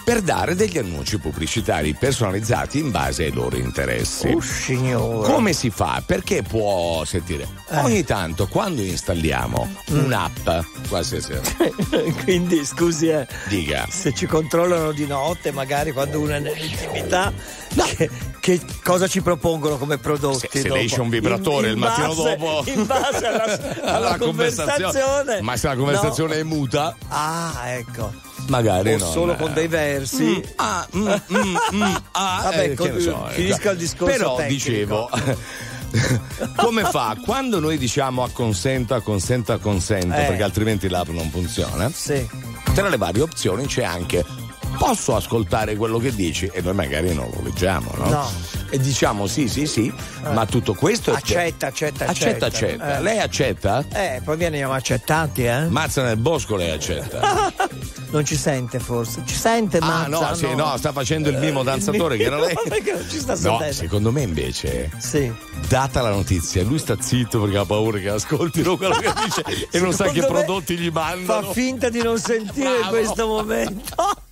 [0.05, 4.29] per dare degli annunci pubblicitari personalizzati in base ai loro interessi.
[4.29, 5.33] Oh, signore.
[5.33, 6.03] Come si fa?
[6.05, 7.47] Perché può sentire?
[7.71, 7.79] Eh.
[7.79, 10.05] Ogni tanto quando installiamo Mm.
[10.05, 10.49] un'app,
[10.89, 11.33] qualsiasi
[12.25, 13.87] Quindi scusi, eh, diga.
[13.89, 17.33] se ci controllano di notte, magari quando uno è nell'intimità,
[17.97, 20.49] che, che cosa ci propongono come prodotti?
[20.51, 20.81] Se, se dopo?
[20.81, 23.59] esce un vibratore In- il in mattino base- dopo In base alla,
[23.97, 25.41] alla conversazione.
[25.43, 26.41] Ma se la conversazione No.
[26.41, 28.13] è muta, Ah, ecco.
[28.49, 29.11] Magari o no.
[29.11, 30.23] solo con dei versi.
[30.25, 33.71] Mm, ah, mm, mm, mm, ah, Vabbè, eh, con- ne so, finisca ecco.
[33.71, 34.53] il discorso Però tecnico.
[34.55, 35.11] dicevo.
[36.57, 37.17] Come fa?
[37.23, 40.25] Quando noi diciamo acconsento, acconsento, acconsento, Eh.
[40.25, 42.27] perché altrimenti l'app non funziona, Sì.
[42.75, 44.25] tra le varie opzioni c'è anche
[44.79, 48.09] posso ascoltare quello che dici e noi magari non lo leggiamo, no?
[48.09, 48.31] No.
[48.75, 49.93] E diciamo sì, sì, sì,
[50.33, 52.47] ma tutto questo Accetta, accetta, accetta, accetta.
[52.47, 52.97] accetta.
[52.97, 53.03] Eh.
[53.03, 53.85] Lei accetta?
[53.93, 55.67] Eh, poi veniamo accettati, eh?
[55.69, 57.53] Mazza nel bosco lei accetta.
[58.13, 59.23] Non ci sente forse?
[59.25, 60.29] Ci sente, Ah, Mazza?
[60.29, 62.53] no, sì, no, sta facendo il mimo danzatore che non è.
[62.69, 63.73] Perché non ci sta No, sentendo?
[63.73, 65.33] secondo me invece, Sì.
[65.67, 69.81] data la notizia, lui sta zitto perché ha paura che ascoltino quello che dice e
[69.81, 71.47] non sa che prodotti gli mandano.
[71.47, 72.89] Fa finta di non sentire Bravo.
[72.91, 73.95] questo momento.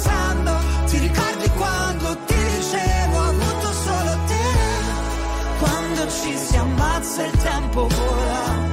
[6.21, 8.69] Ci si ammazza il tempo vola.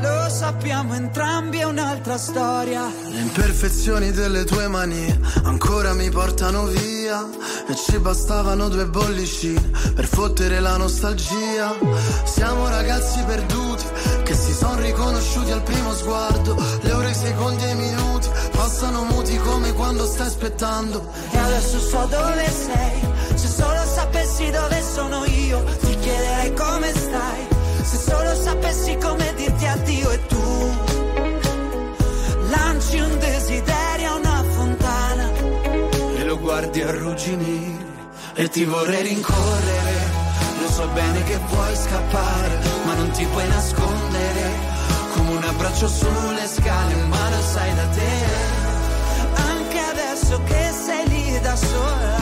[0.00, 2.90] Lo sappiamo entrambi, è un'altra storia.
[3.10, 7.28] Le imperfezioni delle tue mani ancora mi portano via
[7.68, 11.76] e ci bastavano due bollicine per fottere la nostalgia.
[12.24, 13.84] Siamo ragazzi perduti
[14.24, 16.56] che si sono riconosciuti al primo sguardo.
[16.80, 18.28] Le ore, i secondi e i minuti
[18.80, 21.06] passano muti come quando stai aspettando.
[21.30, 23.36] E adesso so dove sei.
[23.36, 27.46] Se solo sapessi dove sono io, ti chiederei come stai.
[27.82, 30.70] Se solo sapessi come dirti addio e tu
[32.48, 35.30] lanci un desiderio a una fontana.
[36.16, 37.84] e lo guardi arrugginire
[38.34, 40.28] e ti vorrei rincorrere.
[40.58, 44.68] Lo so bene che vuoi scappare, ma non ti puoi nascondere.
[45.14, 48.49] Come un abbraccio sulle scale, ma lo sai da te.
[50.32, 52.16] Adesso che sei lì da sola.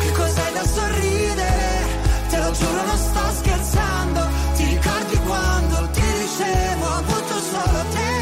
[0.00, 1.84] Che cos'hai da sorridere?
[2.30, 4.26] Te lo giuro, non sto scherzando.
[4.54, 8.12] Ti ricordi quando ti dicevo ho avuto solo te?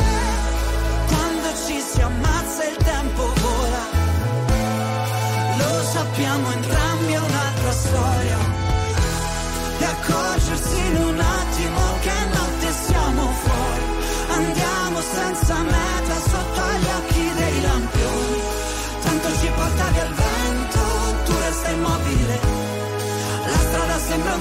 [1.07, 3.85] Quando ci si ammazza il tempo vola.
[5.59, 8.48] Lo sappiamo entrambi, è un'altra storia.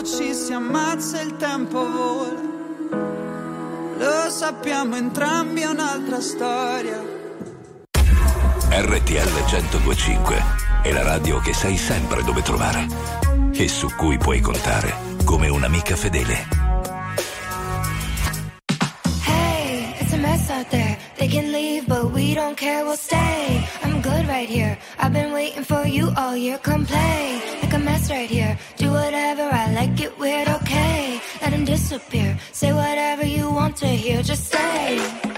[0.00, 2.40] Quando ci si ammazza il tempo vola.
[3.98, 6.98] Lo sappiamo entrambi, è un'altra storia.
[8.70, 10.42] RTL 1025
[10.84, 12.86] è la radio che sai sempre dove trovare
[13.52, 14.94] e su cui puoi contare
[15.24, 16.48] come un'amica fedele.
[19.26, 20.96] Hey, it's a mess out there.
[21.18, 23.68] They can leave, but we don't care, we'll stay.
[23.82, 24.78] I'm good right here.
[24.98, 26.58] I've been waiting for you all year.
[26.62, 28.58] Come play like a mess right here.
[28.78, 29.49] Do whatever
[29.80, 31.18] like it weird, okay?
[31.40, 32.38] Let him disappear.
[32.52, 35.29] Say whatever you want to hear, just say.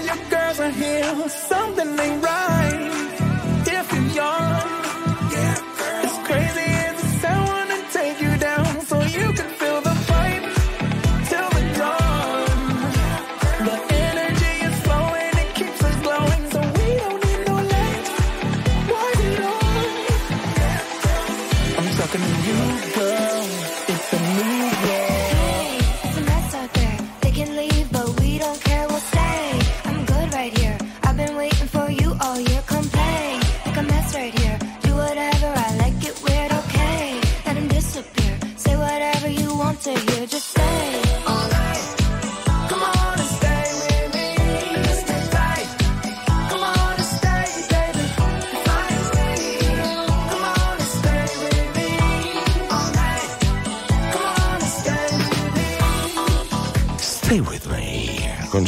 [0.00, 1.04] Your girls are here.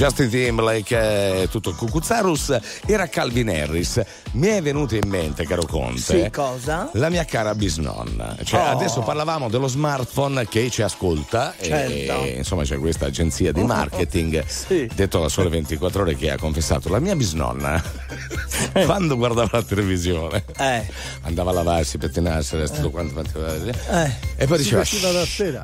[0.00, 4.00] Justin Timberlake e tutto il Cucuzzarus era Calvin Harris.
[4.32, 6.00] Mi è venuto in mente, caro Conte.
[6.00, 6.88] Sì, cosa?
[6.94, 8.34] La mia cara bisnonna.
[8.42, 8.64] Cioè, Oh.
[8.78, 11.52] adesso parlavamo dello smartphone che ci ascolta.
[11.60, 12.22] Certo.
[12.22, 14.42] E, insomma, c'è questa agenzia di marketing,
[14.94, 17.82] detto da sole 24 ore, che ha confessato la mia bisnonna.
[18.86, 20.86] quando guardava la televisione, Eh.
[21.22, 23.22] andava a lavarsi, pettinarsi, tutto quanto.
[23.46, 24.12] Eh.
[24.36, 24.82] E poi diceva.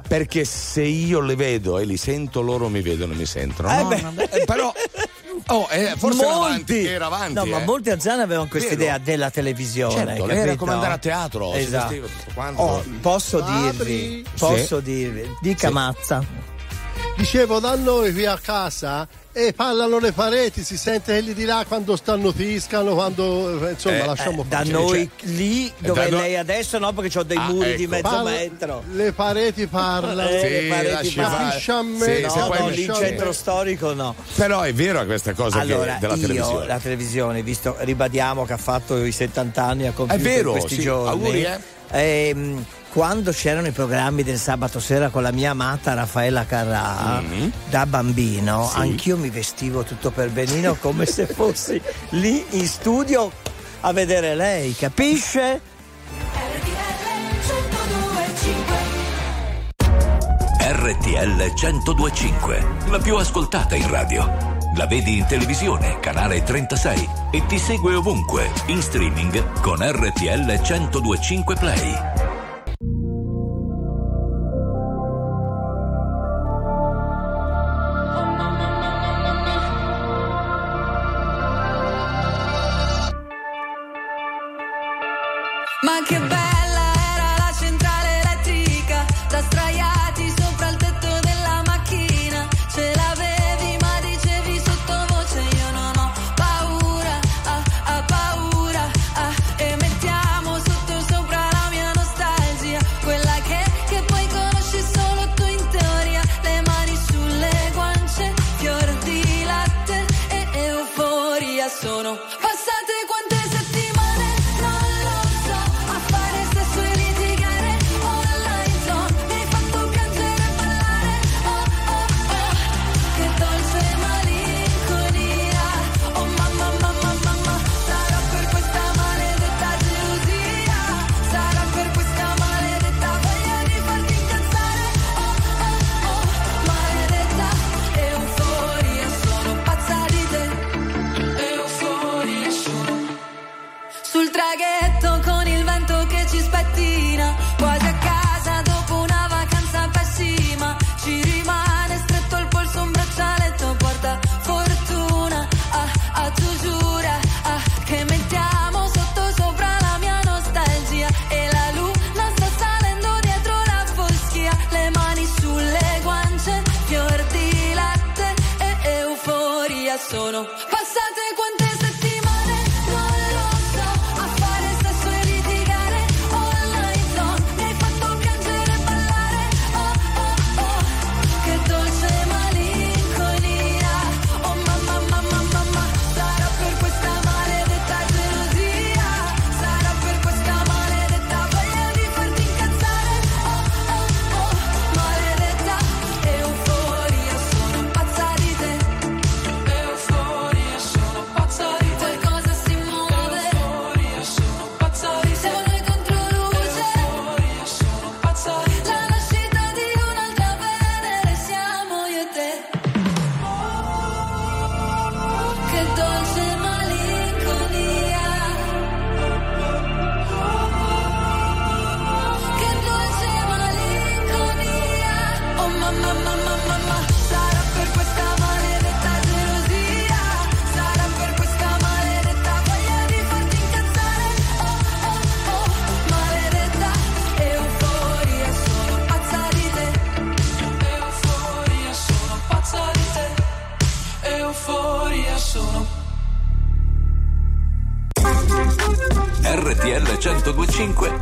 [0.07, 3.69] Perché se io le vedo e li sento, loro mi vedono e mi sentono.
[3.71, 4.01] Eh No, beh.
[4.01, 4.73] no, eh, però,
[5.49, 7.35] oh, eh, forse era molti, avanti, era avanti.
[7.35, 7.65] No, ma eh.
[7.65, 9.95] molti anziani avevano questa idea della televisione.
[10.17, 11.89] Certo, era come andare a teatro, si Esatto.
[12.01, 12.53] vestiva.
[12.57, 14.83] Oh, posso dirvi, posso Sì.
[14.85, 15.73] dirvi, dica Sì.
[15.73, 16.25] Mazza.
[17.17, 19.09] Dicevo, da noi qui a casa
[19.39, 23.97] e parlano le pareti, si sente quelli di là quando stanno fiscano, quando eh, insomma
[24.03, 24.71] Eh, lasciamo eh, da fare.
[24.71, 27.91] noi Cioè, lì dove lei adesso no perché ho dei Ah, muri di ecco.
[27.93, 30.27] mezzo Parla- metro Le pareti parlano.
[30.27, 31.37] Eh, Sì, le pareti lasci parlano.
[31.37, 31.49] fare.
[31.51, 31.99] Capisci a me?
[32.17, 35.33] Sì, no, se poi no, mi- lì in centro storico no Però è vero questa
[35.35, 36.67] cosa allora che, della io televisione.
[36.67, 40.59] la televisione visto ribadiamo che ha fatto i 70 anni a compiuto È vero, in
[40.61, 41.59] questi sì, giorni auguri, eh.
[41.91, 42.65] Ehm,
[42.97, 47.49] quando c'erano i programmi del sabato sera con la mia amata Raffaella Carrà Mm-hmm.
[47.69, 48.79] da bambino Sì.
[48.79, 51.79] anch'io mi vestivo tutto per benino come se fossi
[52.11, 53.31] lì in studio
[53.83, 55.61] a vedere lei capisce?
[60.59, 64.25] RTL 1025, la più ascoltata in radio.
[64.77, 71.55] La vedi in televisione, canale 36 e ti segue ovunque, in streaming con RTL 1025
[71.57, 72.16] Play.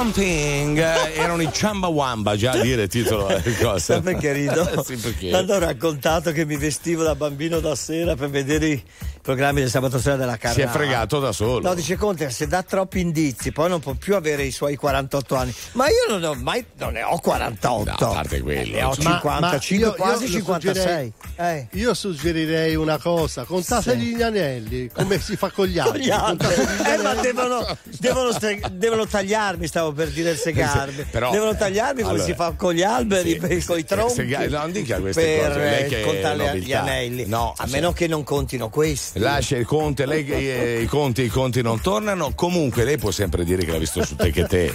[0.00, 1.50] Something eh, erano i
[1.88, 3.96] Wamba, già a dire il titolo eh, cosa.
[3.96, 4.64] Sì, perché rido?
[4.82, 5.28] sì, perché?
[5.28, 8.82] Quando ho raccontato che mi vestivo da bambino da sera per vedere i,
[9.30, 10.56] programmi del sabato sera della carne.
[10.56, 11.60] Si è fregato da solo.
[11.60, 15.36] No, dice Conte, se dà troppi indizi, poi non può più avere i suoi 48
[15.36, 15.54] anni.
[15.72, 18.04] Ma io non, ho mai, non ne ho 48.
[18.04, 18.76] No, a parte quello.
[18.76, 19.04] Eh, ne ho cioè.
[19.04, 20.72] 55, ma, ma quasi io, 56.
[20.72, 21.68] Suggerirei, eh.
[21.70, 24.16] Io suggerirei una cosa, contategli sì.
[24.16, 25.98] gli anelli, come si fa con gli altri.
[25.98, 26.54] Con gli altri.
[26.54, 28.30] Eh, ma devono, devono,
[28.72, 31.04] devono, tagliarmi, stavo per dire segarmi.
[31.08, 34.14] Però, devono tagliarmi come allora, si fa con gli alberi, sì, con i tronchi.
[34.14, 35.88] Se, se, non dica queste per, cose.
[35.88, 37.26] Lei contare gli anelli.
[37.26, 41.28] No, a meno che non contino questi lascia il conte, lei, eh, i, conti, i
[41.28, 42.32] conti non tornano.
[42.34, 44.74] Comunque lei può sempre dire che l'ha visto su te che te.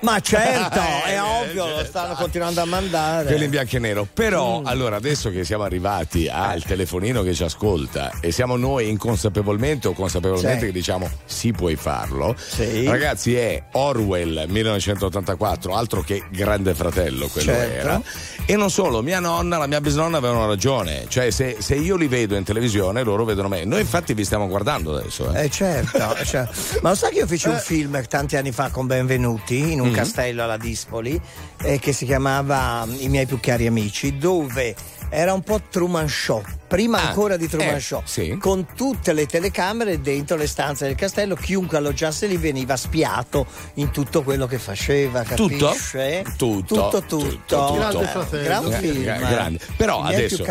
[0.00, 3.26] Ma certo, è eh, ovvio, lo stanno continuando a mandare.
[3.26, 4.08] Quelli in bianco e nero.
[4.12, 4.66] Però, mm.
[4.66, 9.92] allora, adesso che siamo arrivati al telefonino che ci ascolta e siamo noi inconsapevolmente o
[9.92, 10.66] consapevolmente sì.
[10.66, 12.34] che diciamo sì, puoi farlo.
[12.36, 12.86] Sì.
[12.86, 17.72] Ragazzi, è Orwell 1984, altro che Grande Fratello, quello certo.
[17.72, 18.02] era.
[18.46, 21.04] E non solo, mia nonna, la mia bisnonna avevano ragione.
[21.08, 23.64] Cioè, se, se, io li vedo in televisione, loro vedono me.
[23.64, 25.32] Noi, infatti, vi stiamo guardando adesso.
[25.34, 26.78] Eh, eh certo, certo.
[26.80, 27.60] Ma lo sai che io feci un eh.
[27.60, 29.96] film tanti anni fa con Benvenuti in un Mhm.
[29.96, 31.20] castello alla Dispoli
[31.62, 34.74] eh, che si chiamava mm, I miei più cari amici, dove
[35.10, 38.36] era un po' Truman Show, prima Ah, ancora di Truman eh, Show, sì.
[38.38, 43.90] con tutte le telecamere dentro le stanze del castello, chiunque alloggiasse lì veniva spiato in
[43.90, 45.66] tutto quello che faceva, Tutto?
[45.66, 46.24] capisce?
[46.36, 47.72] Tutto, tutto, tutto.
[47.74, 48.42] Grande Eh, fratello.
[48.44, 49.02] gran film.
[49.02, 49.58] gra- grande.
[49.76, 50.44] Però I miei adesso,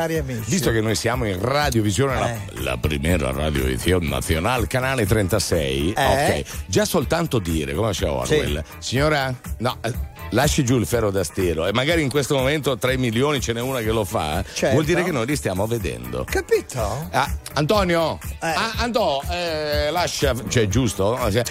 [0.45, 2.39] visto che noi siamo in radiovisione, la, Eh.
[2.61, 6.39] la primera radiovisione nazionale, canale 36, Eh.
[6.41, 9.93] ok, già soltanto dire, come c'è Orwell, signora, no, eh,
[10.31, 13.61] lasci giù il ferro da stiro e magari in questo momento 3 milioni ce n'è
[13.61, 14.73] una che lo fa, Certo.
[14.73, 16.25] vuol dire che noi li stiamo vedendo.
[16.29, 17.07] Capito?
[17.11, 21.17] Ah, Antonio, ah, Anto, eh, lascia, cioè giusto?
[21.31, 21.43] Cioè,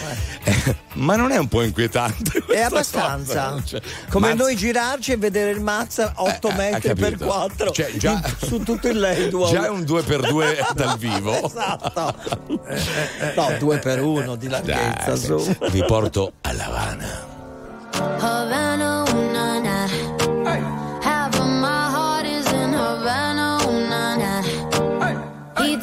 [0.44, 2.42] eh, ma non è un po' inquietante?
[2.48, 3.60] È abbastanza.
[3.64, 7.24] Cioè, Come mazza- noi girarci e vedere il mazza 8 Eh, eh, metri per capito.
[7.26, 9.50] 4 Cioè, già- su tutto il Leydual.
[9.52, 11.44] Già è un 2x2 dal vivo.
[11.44, 12.14] esatto.
[13.34, 15.56] No, 2 per 1 di larghezza, Dai, su.
[15.70, 17.36] vi porto a Lavana.
[21.02, 24.42] Having oh, my heart is in Havana, ooh, na na.
[25.02, 25.16] Hey.
[25.64, 25.76] He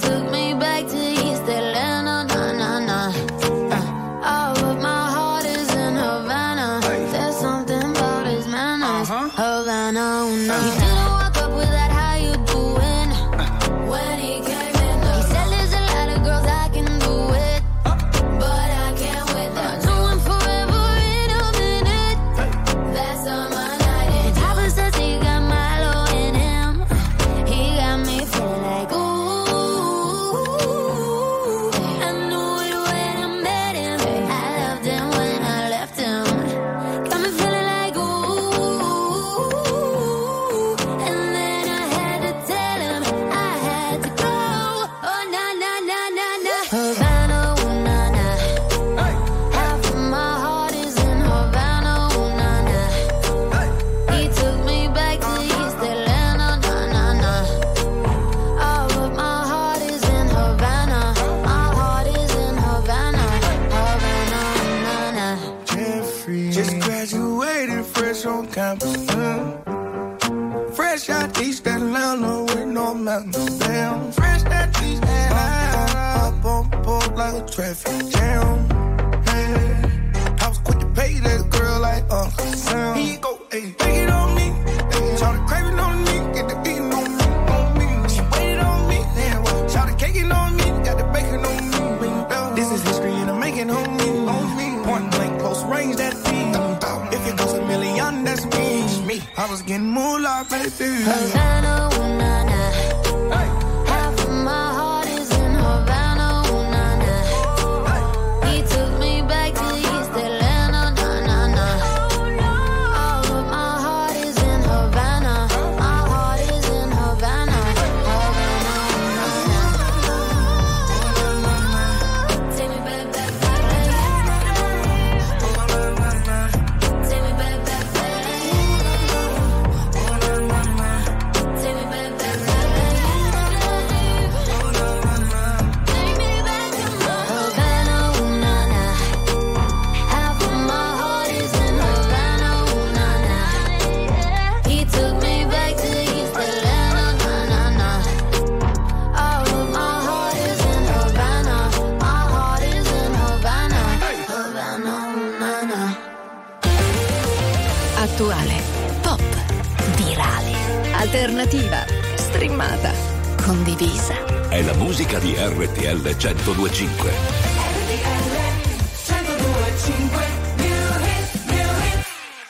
[161.66, 161.86] alternativa,
[162.16, 162.94] streamata,
[163.42, 164.14] condivisa.
[164.50, 167.12] È la musica di RTL 1025.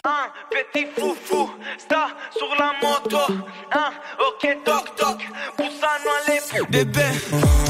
[0.02, 3.48] Ah, petit foufou, sta sulla moto.
[3.70, 5.24] Ah, ok, toc toc,
[5.56, 7.65] bussano alle bebè.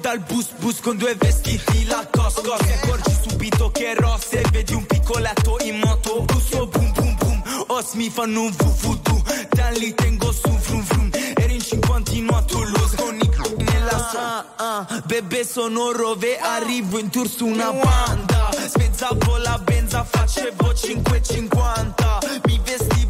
[0.00, 4.72] Dal bus bus con due vestiti la cosco Ti accorgi subito che è rosse Vedi
[4.72, 9.92] un piccoletto in moto Busso boom boom boom os mi fanno un vuvudu Da lì
[9.94, 15.44] tengo su frum frum Eri in cinquantino a Toulouse Con i nella ah, ah, Bebe
[15.44, 16.38] sono rove.
[16.38, 18.50] Arrivo in tour su una banda.
[18.66, 23.01] Spezzavo la benza Facevo 5,50 Mi vestivo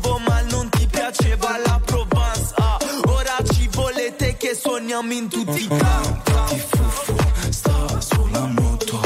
[4.82, 6.32] suoniamo in tutti i campi.
[6.48, 7.14] Ti fufu
[7.50, 9.00] sta sulla moto.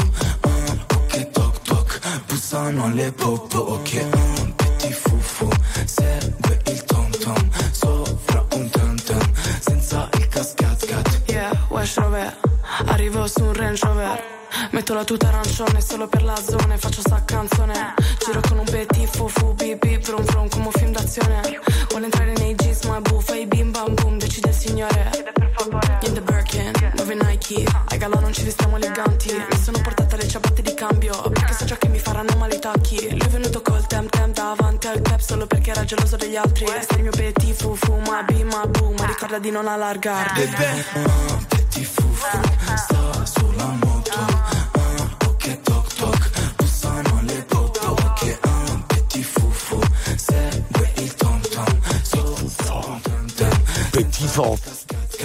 [0.95, 2.01] Ok toc toc.
[2.27, 4.07] Bussano alle popo Ok.
[4.11, 5.49] Ah, Petit fufu
[5.85, 7.51] Segue il tom tom.
[7.73, 12.35] Sopra un tam tam Senza il cascat Yeah, West Rover.
[12.87, 14.23] Arrivo su un Range Rover.
[14.71, 17.95] Metto la tuta arancione solo per la zona e faccio sta canzone.
[18.25, 21.61] Giro con un petit fufu bip bip vrum vrum come un film d'azione.
[21.91, 25.35] Vuole entrare nei jeans ma buffa i bim bam boom decide il signore
[27.49, 29.33] Nike Ai galà non ci vestiamo eleganti.
[29.33, 32.59] Mi sono portata le ciabatte di cambio Perché so già che mi faranno male i
[32.59, 33.09] tacchi.
[33.11, 36.67] Lui è venuto col tem tem davanti al club Solo perché era geloso degli altri.
[36.67, 40.41] Sei il mio petit fufu ma bim ma boom Ma ricorda di non allargarti.
[41.49, 42.41] Petit fufu
[42.75, 44.11] sta sulla moto.
[44.13, 49.79] Ah, Ok toc toc Bussano alle popo Ok ah, petit fufu
[50.17, 51.81] Segue il tom tom.
[52.03, 53.61] Sopra un tam tam
[53.91, 54.59] Petit fufu.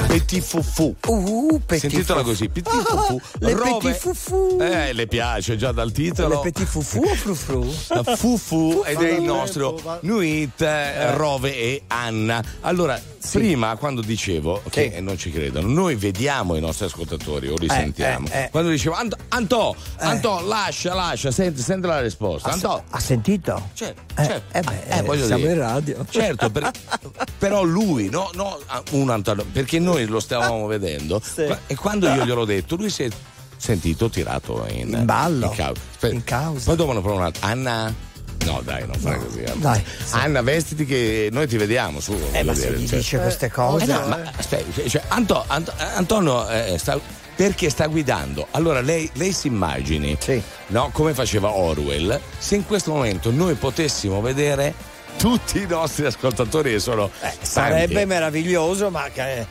[0.08, 0.96] Petit fufu.
[1.08, 2.30] Uh, petit Sentitela fufu.
[2.32, 3.22] così, petit fufu.
[3.40, 4.58] le Robe- petit fufu.
[4.60, 6.42] Eh, le piace già dal titolo.
[6.44, 7.72] Le petit fufu o frufru?
[8.16, 9.80] Fufu ed è il nostro.
[10.02, 12.44] Nuit, eh, Rove e Anna.
[12.62, 13.00] Allora,
[13.32, 17.70] prima quando dicevo che non ci credono, noi vediamo i nostri ascoltatori o li Eh,
[17.70, 18.28] sentiamo.
[18.32, 18.50] eh, eh.
[18.50, 22.50] Quando dicevo Anto, Antò, Antò, lascia, lascia, senti, senti la risposta.
[22.50, 23.70] Ha, Antò, ha sentito?
[23.74, 24.58] certo, Eh, certo.
[24.58, 25.52] eh beh, Eh, siamo dire.
[25.54, 26.06] in radio.
[26.10, 26.72] Certo, per-
[27.38, 28.60] però lui, no, no,
[28.92, 33.04] un Antonio, perché noi lo stavamo vedendo qua- e quando io gliel'ho detto, lui si
[33.04, 33.10] è
[33.58, 35.46] sentito tirato in, In ballo.
[35.48, 35.82] in causa.
[35.92, 37.46] Aspetta, Poi dopo ne provo un altro.
[37.48, 37.94] Anna.
[38.44, 39.44] No, dai, non fare così.
[39.44, 39.56] Anna.
[39.60, 42.14] Dai, Anna, vestiti che noi ti vediamo su.
[42.32, 43.84] Eh, ma voglio se gli cioè- dice queste cose.
[43.84, 47.00] Eh, no, ma aspetta, cioè, Anto- Anto- Antonio eh, sta,
[47.36, 48.48] perché sta guidando.
[48.52, 50.18] Allora lei, lei si immagini,
[50.68, 54.74] no, come faceva Orwell, se in questo momento noi potessimo vedere
[55.18, 57.12] tutti i nostri ascoltatori che sono
[57.44, 58.06] Sarebbe tanti.
[58.08, 59.46] meraviglioso, ma che-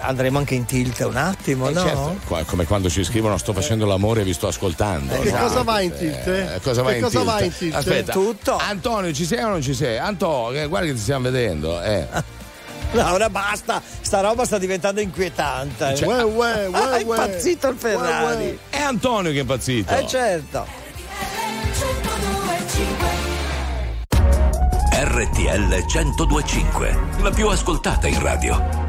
[0.00, 1.80] andremo anche in tilt un attimo, Eh, no?
[1.82, 5.18] certo, qua- come quando ci scrivono sto facendo l'amore e vi sto ascoltando.
[5.18, 5.38] Che no?
[5.38, 6.26] cosa va in tilt?
[6.26, 7.30] Eh, cosa va Che in cosa tilt?
[7.30, 7.74] va in tilt?
[7.74, 8.56] Aspetta, Tutto.
[8.56, 9.98] Antonio, ci sei o non ci sei?
[9.98, 11.80] Antonio, guarda che ti stiamo vedendo.
[11.82, 12.06] Eh.
[12.92, 15.94] No, ora basta, sta roba sta diventando inquietante.
[15.94, 17.00] Cioè- Uè, uè, uè, È uè.
[17.02, 18.34] impazzito il Ferrari.
[18.36, 18.56] Uè, uè.
[18.68, 19.94] È Antonio che è impazzito.
[19.94, 20.66] Eh certo.
[24.92, 28.88] RTL 1025, la più ascoltata in radio.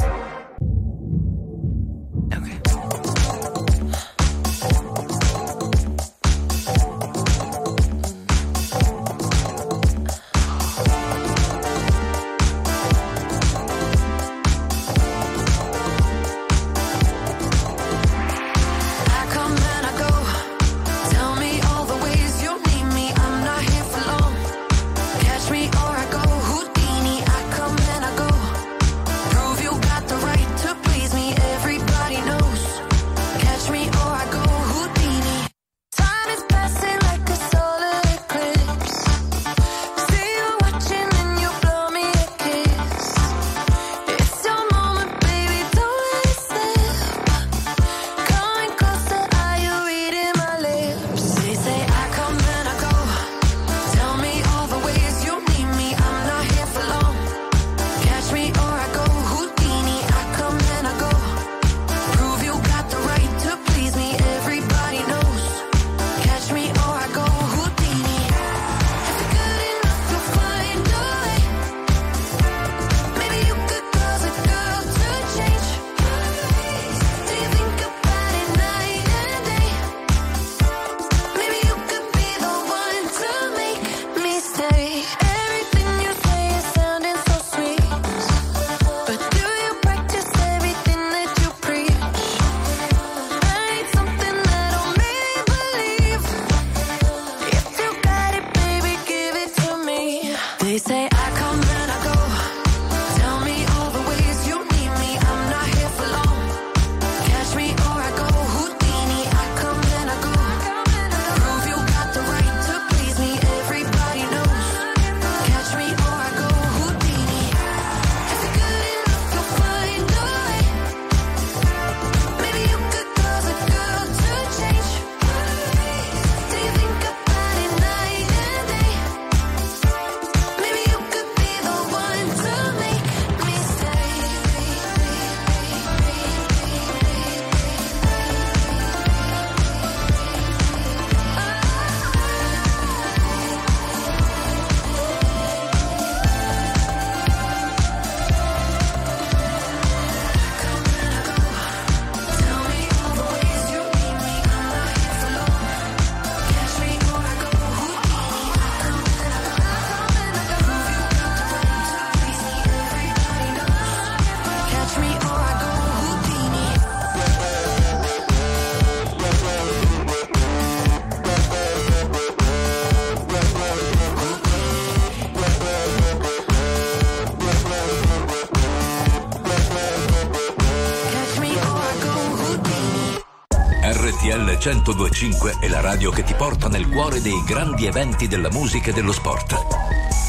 [184.63, 188.93] 1025 è la radio che ti porta nel cuore dei grandi eventi della musica e
[188.93, 189.55] dello sport.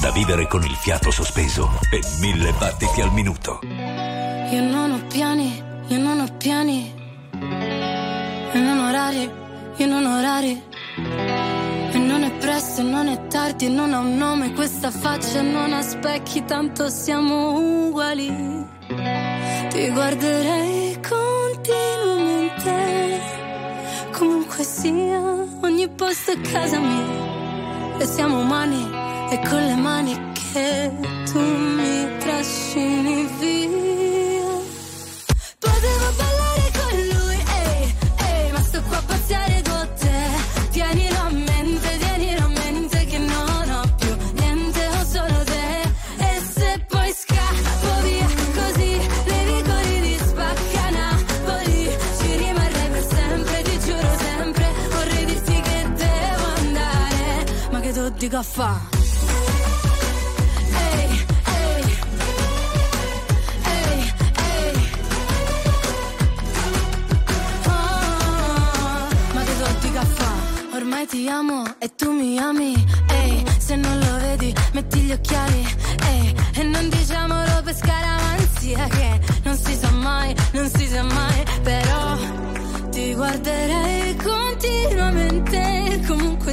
[0.01, 3.61] Da vivere con il fiato sospeso e mille battiti al minuto.
[3.63, 6.95] Io non ho piani, io non ho piani.
[7.31, 9.31] E non orari,
[9.77, 10.63] io non ho orari.
[11.93, 15.83] E non è presto, non è tardi, non ha un nome questa faccia, non ha
[15.83, 18.29] specchi, tanto siamo uguali.
[19.69, 20.82] Ti guarderei
[24.73, 25.21] sia,
[25.61, 27.99] ogni posto è casa mia.
[27.99, 28.83] E siamo umani,
[29.31, 30.91] e con le mani che
[31.31, 33.92] tu mi trascini via.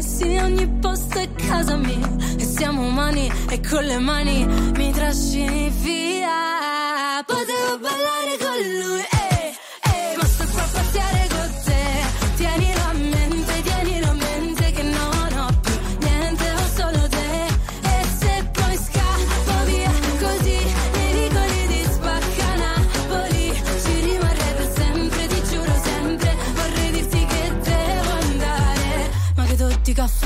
[0.01, 2.09] Sia, ogni posto è casa mia.
[2.37, 7.23] E siamo umani e con le mani mi trascini via.
[7.25, 9.57] Potevo ballare con lui, ehi,
[9.91, 11.18] ehi, ma sto qua a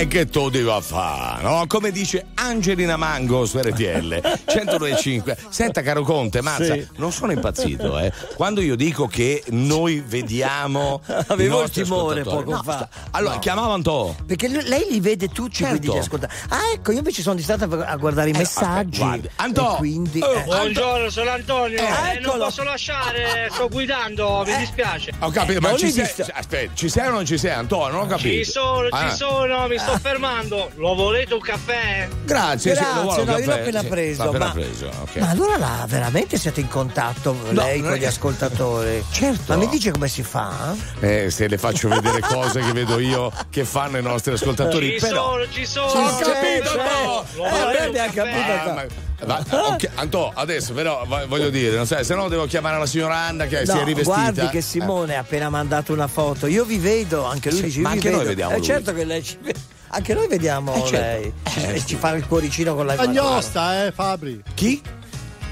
[0.00, 1.64] E che tu devi fare, no?
[1.66, 4.14] Come dice Angelina Mango su RTL
[4.46, 5.36] 102.5.
[5.50, 6.88] Senta, caro Conte, mazza, Sì.
[6.96, 8.10] non sono impazzito, eh.
[8.34, 11.02] Quando io dico che noi vediamo.
[11.28, 12.72] Avevo il timore poco No, fa.
[12.72, 13.40] sta- Allora, No.
[13.40, 14.16] chiamava Anto.
[14.26, 15.76] Perché lei li vede tutti, Certo.
[15.78, 16.30] quindi ascolta.
[16.48, 19.02] Ah, ecco, io invece sono distratta a guardare i Eh, messaggi.
[19.02, 19.28] aspetta, guarda.
[19.36, 19.74] Anto!
[19.74, 20.20] E quindi.
[20.22, 21.78] Oh, eh, Buongiorno, sono Antonio.
[21.78, 25.12] Eh, Eh, non posso lasciare, sto guidando, mi dispiace.
[25.18, 27.92] Ho capito, ma non ci sei, aspetta, ci sei o non ci sei, Antonio?
[27.92, 28.42] Non ho capito.
[28.44, 29.10] Ci sono, Ah.
[29.10, 30.70] ci sono, mi sto fermando.
[30.76, 32.08] Lo volete un caffè?
[32.24, 33.60] Grazie, sì, lo Grazie, vuole un no, io l'ho caffè?
[33.60, 35.16] appena Sì, preso, appena ma- preso, ok.
[35.16, 39.04] Ma allora là, veramente siete in contatto lei con gli ascoltatori?
[39.10, 39.42] Certo.
[39.52, 40.74] Ma mi dice come si fa?
[41.00, 45.06] Eh, se le faccio vedere cose che vedo io che fanno i nostri ascoltatori, Ci
[45.06, 45.30] però.
[45.32, 45.86] sono, ci sono.
[45.86, 47.24] Ho Ci capito, sono.
[47.36, 47.44] no!
[47.44, 48.12] Eh, abbiamo caffè?
[48.12, 48.70] capito.
[48.70, 52.46] Ah, ma- ma- ok, Antò, adesso però va- voglio dire, non sai, se no devo
[52.46, 54.16] chiamare la signora Anna che si è No, rivestita.
[54.32, 56.46] guardi che Simone ha appena mandato una foto.
[56.46, 58.28] Io vi vedo, anche lui Sì, dice ma vi anche noi vedo.
[58.30, 58.64] vediamo Eh, lui.
[58.66, 59.58] certo che lei ci vede.
[59.92, 60.96] Anche noi vediamo Eh, certo.
[60.96, 61.32] lei.
[61.78, 64.40] Ci, ci fa il cuoricino con la Paragnosta, eh, Fabri.
[64.54, 64.80] Chi?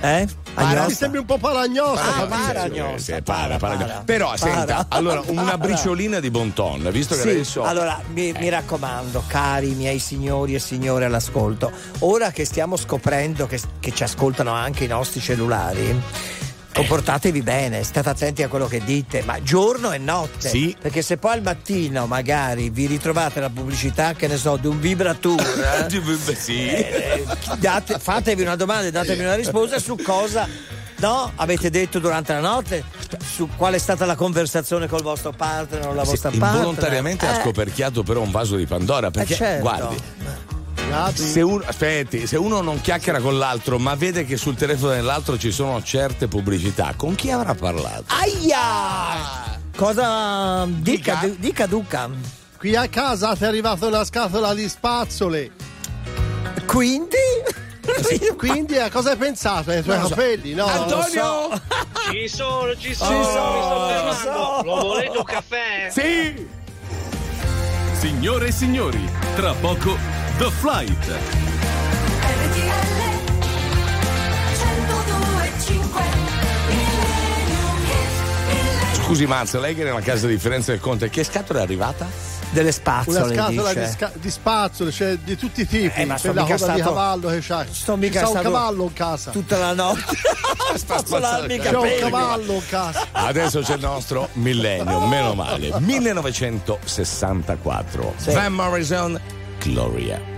[0.00, 0.26] Eh?
[0.58, 0.90] Mi Agnosta?
[0.94, 2.16] sembri un po' paragnosta.
[2.16, 3.76] Ah, paragnosta, Sì, para, para, para.
[3.76, 4.02] para.
[4.04, 4.36] Però Para.
[4.38, 5.56] senta, allora una Para.
[5.58, 10.54] briciolina di bon ton, visto che Sì, adesso allora mi, mi raccomando, cari miei signori
[10.54, 11.70] e signore all'ascolto,
[12.00, 16.00] ora che stiamo scoprendo che, che ci ascoltano anche i nostri cellulari,
[16.78, 20.48] comportatevi bene, state attenti a quello che dite, ma giorno e notte.
[20.48, 20.76] Sì.
[20.80, 24.80] Perché se poi al mattino magari vi ritrovate la pubblicità, che ne so, di un
[24.80, 25.40] vibratur.
[25.90, 26.68] eh, sì.
[26.68, 27.24] eh,
[27.58, 30.48] date- fatevi una domanda e datevi una risposta su cosa
[31.00, 32.82] no, avete detto durante la notte,
[33.24, 36.50] su qual è stata la conversazione col vostro partner o la Sì, vostra partner.
[36.54, 39.60] involontariamente ha Eh, scoperchiato però un vaso di Pandora perché certo.
[39.62, 39.96] guardi
[41.14, 45.38] Se uno, aspetti, se uno non chiacchiera con l'altro, ma vede che sul telefono dell'altro
[45.38, 48.04] ci sono certe pubblicità, con chi avrà parlato?
[48.08, 49.60] Aia!
[49.76, 52.08] Cosa dica, dica Duca?
[52.58, 55.50] Qui a casa ti è arrivata una scatola di spazzole.
[56.66, 57.16] Quindi?
[58.36, 59.70] Quindi a cosa hai pensato?
[59.70, 60.08] Ai tuoi so.
[60.08, 60.54] capelli?
[60.54, 61.50] No, Antonio!
[62.10, 64.12] Ci sono, ci Ci sono, sono, mi sto ci fermando.
[64.14, 64.62] sono.
[64.64, 65.88] Lo volete un caffè?
[65.90, 66.48] Sì!
[67.98, 69.96] Signore e signori, tra poco
[70.38, 71.18] The Flight.
[78.92, 82.06] Scusi Mazza, lei che è nella casa di Firenze del Conte, che scatola è arrivata?
[82.50, 86.00] Delle Una spazzole, scatola di, sca- di spazzole, cioè di tutti i tipi.
[86.00, 87.66] Eh, ma sto mica coda di stato- cavallo che c'hai.
[87.70, 89.32] Sto mica un stato cavallo in casa.
[89.32, 90.04] Tutta la notte.
[90.76, 93.06] Spazzolarmi i C'è un cavallo in casa.
[93.10, 95.72] Adesso c'è il nostro millennio, meno male.
[95.80, 98.14] 1964.
[98.16, 98.30] Sì.
[98.32, 99.20] Van Morrison,
[99.60, 100.37] Gloria.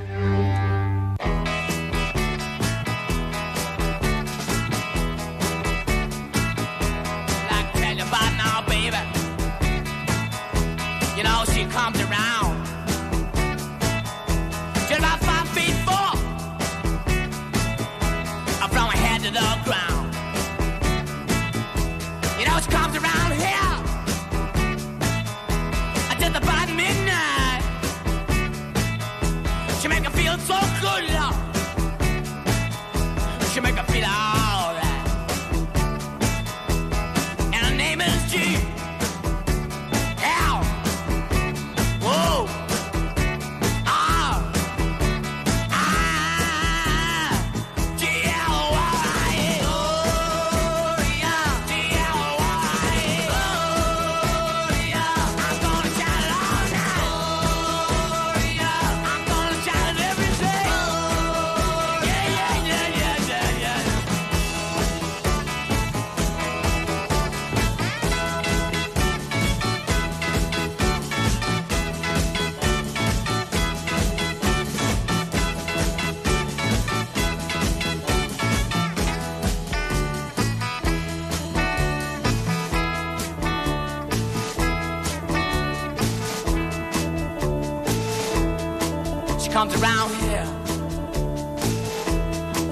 [89.60, 90.46] Comes around here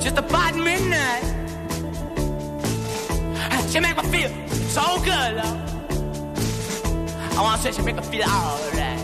[0.01, 1.23] just about midnight.
[3.69, 4.31] She make me feel
[4.69, 5.59] so good, love.
[7.37, 9.01] I wanna say she make me feel alright.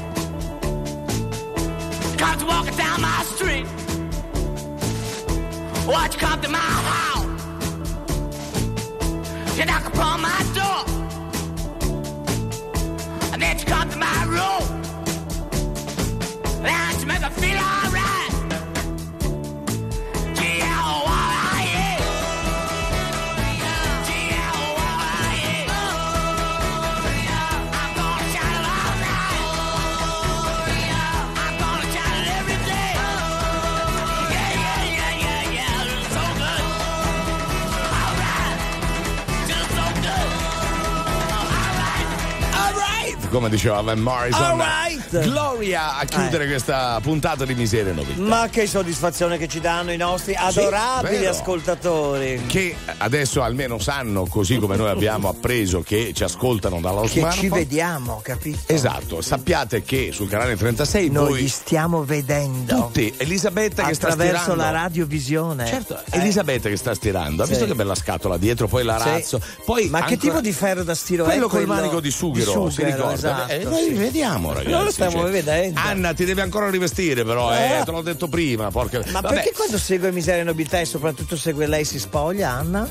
[2.16, 3.66] Comes walking down my street.
[5.86, 7.43] Watch come to my house.
[9.56, 10.64] She knock upon my door.
[43.35, 44.44] Come diceva Van Morrison.
[44.44, 44.94] All right.
[45.20, 48.20] Gloria a chiudere questa puntata di miseria e novità.
[48.20, 51.31] Ma che soddisfazione che ci danno i nostri adorabili vero.
[51.31, 52.43] ascoltatori.
[52.47, 57.41] Che adesso almeno sanno, così come noi abbiamo appreso, che ci ascoltano dallo Che smartphone.
[57.41, 58.59] ci vediamo, capito?
[58.66, 62.74] Esatto, sappiate che sul canale 36 Noi voi li stiamo vedendo.
[62.77, 64.62] tutti, Elisabetta che sta attraverso stirando.
[64.62, 65.66] la radiovisione.
[65.66, 66.19] Certo, Eh.
[66.19, 67.53] Elisabetta che sta stirando, ha Sì.
[67.53, 69.47] visto che bella scatola dietro, poi l'arazzo, Sì.
[69.65, 71.74] poi Ma che ancora- tipo di ferro da stiro quello è col quello?
[71.81, 73.15] manico di sughero, Di si sughero, ricorda?
[73.15, 73.93] esatto, Eh, noi sì.
[73.95, 74.70] vediamo ragazzi.
[75.10, 75.31] Cioè.
[75.31, 75.81] vedendo.
[75.82, 77.85] Anna ti devi ancora rivestire però, eh, Eh.
[77.85, 79.01] te l'ho detto prima, porca.
[79.10, 82.89] Ma Vabbè, perché quando segue Miseria e Nobiltà e soprattutto segue lei si spoglia, Anna?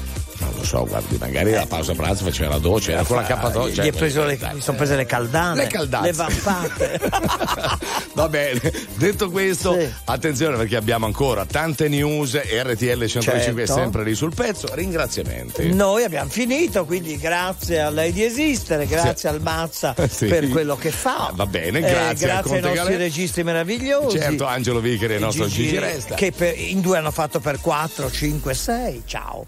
[0.64, 3.70] Non lo so, guardi, magari la pausa pranzo faceva la doccia, era con la K2.
[3.74, 5.64] Gli, è preso le, mi sono prese le caldane.
[5.64, 6.06] Le caldazze.
[6.06, 7.02] Le vampate.
[8.14, 8.62] Va bene,
[8.96, 13.74] detto questo, attenzione perché abbiamo ancora tante news RTL 105 è Certo.
[13.82, 14.68] sempre lì sul pezzo.
[14.74, 15.74] Ringraziamenti.
[15.74, 20.28] Noi abbiamo finito, quindi grazie a lei di esistere, grazie al Mazza Sì.
[20.28, 21.32] per quello che fa.
[21.36, 22.98] Va bene, Eh, grazie al grazie ai nostri Galè.
[22.98, 24.18] registi meravigliosi.
[24.18, 26.16] Certo, Angelo Vicari e il nostro Gigi, Resta.
[26.16, 29.02] Che per- in due hanno fatto per 4, 5, 6.
[29.06, 29.46] Ciao.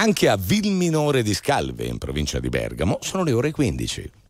[0.00, 4.10] Anche a Vilminore di Scalve, in provincia di Bergamo, sono le ore 15.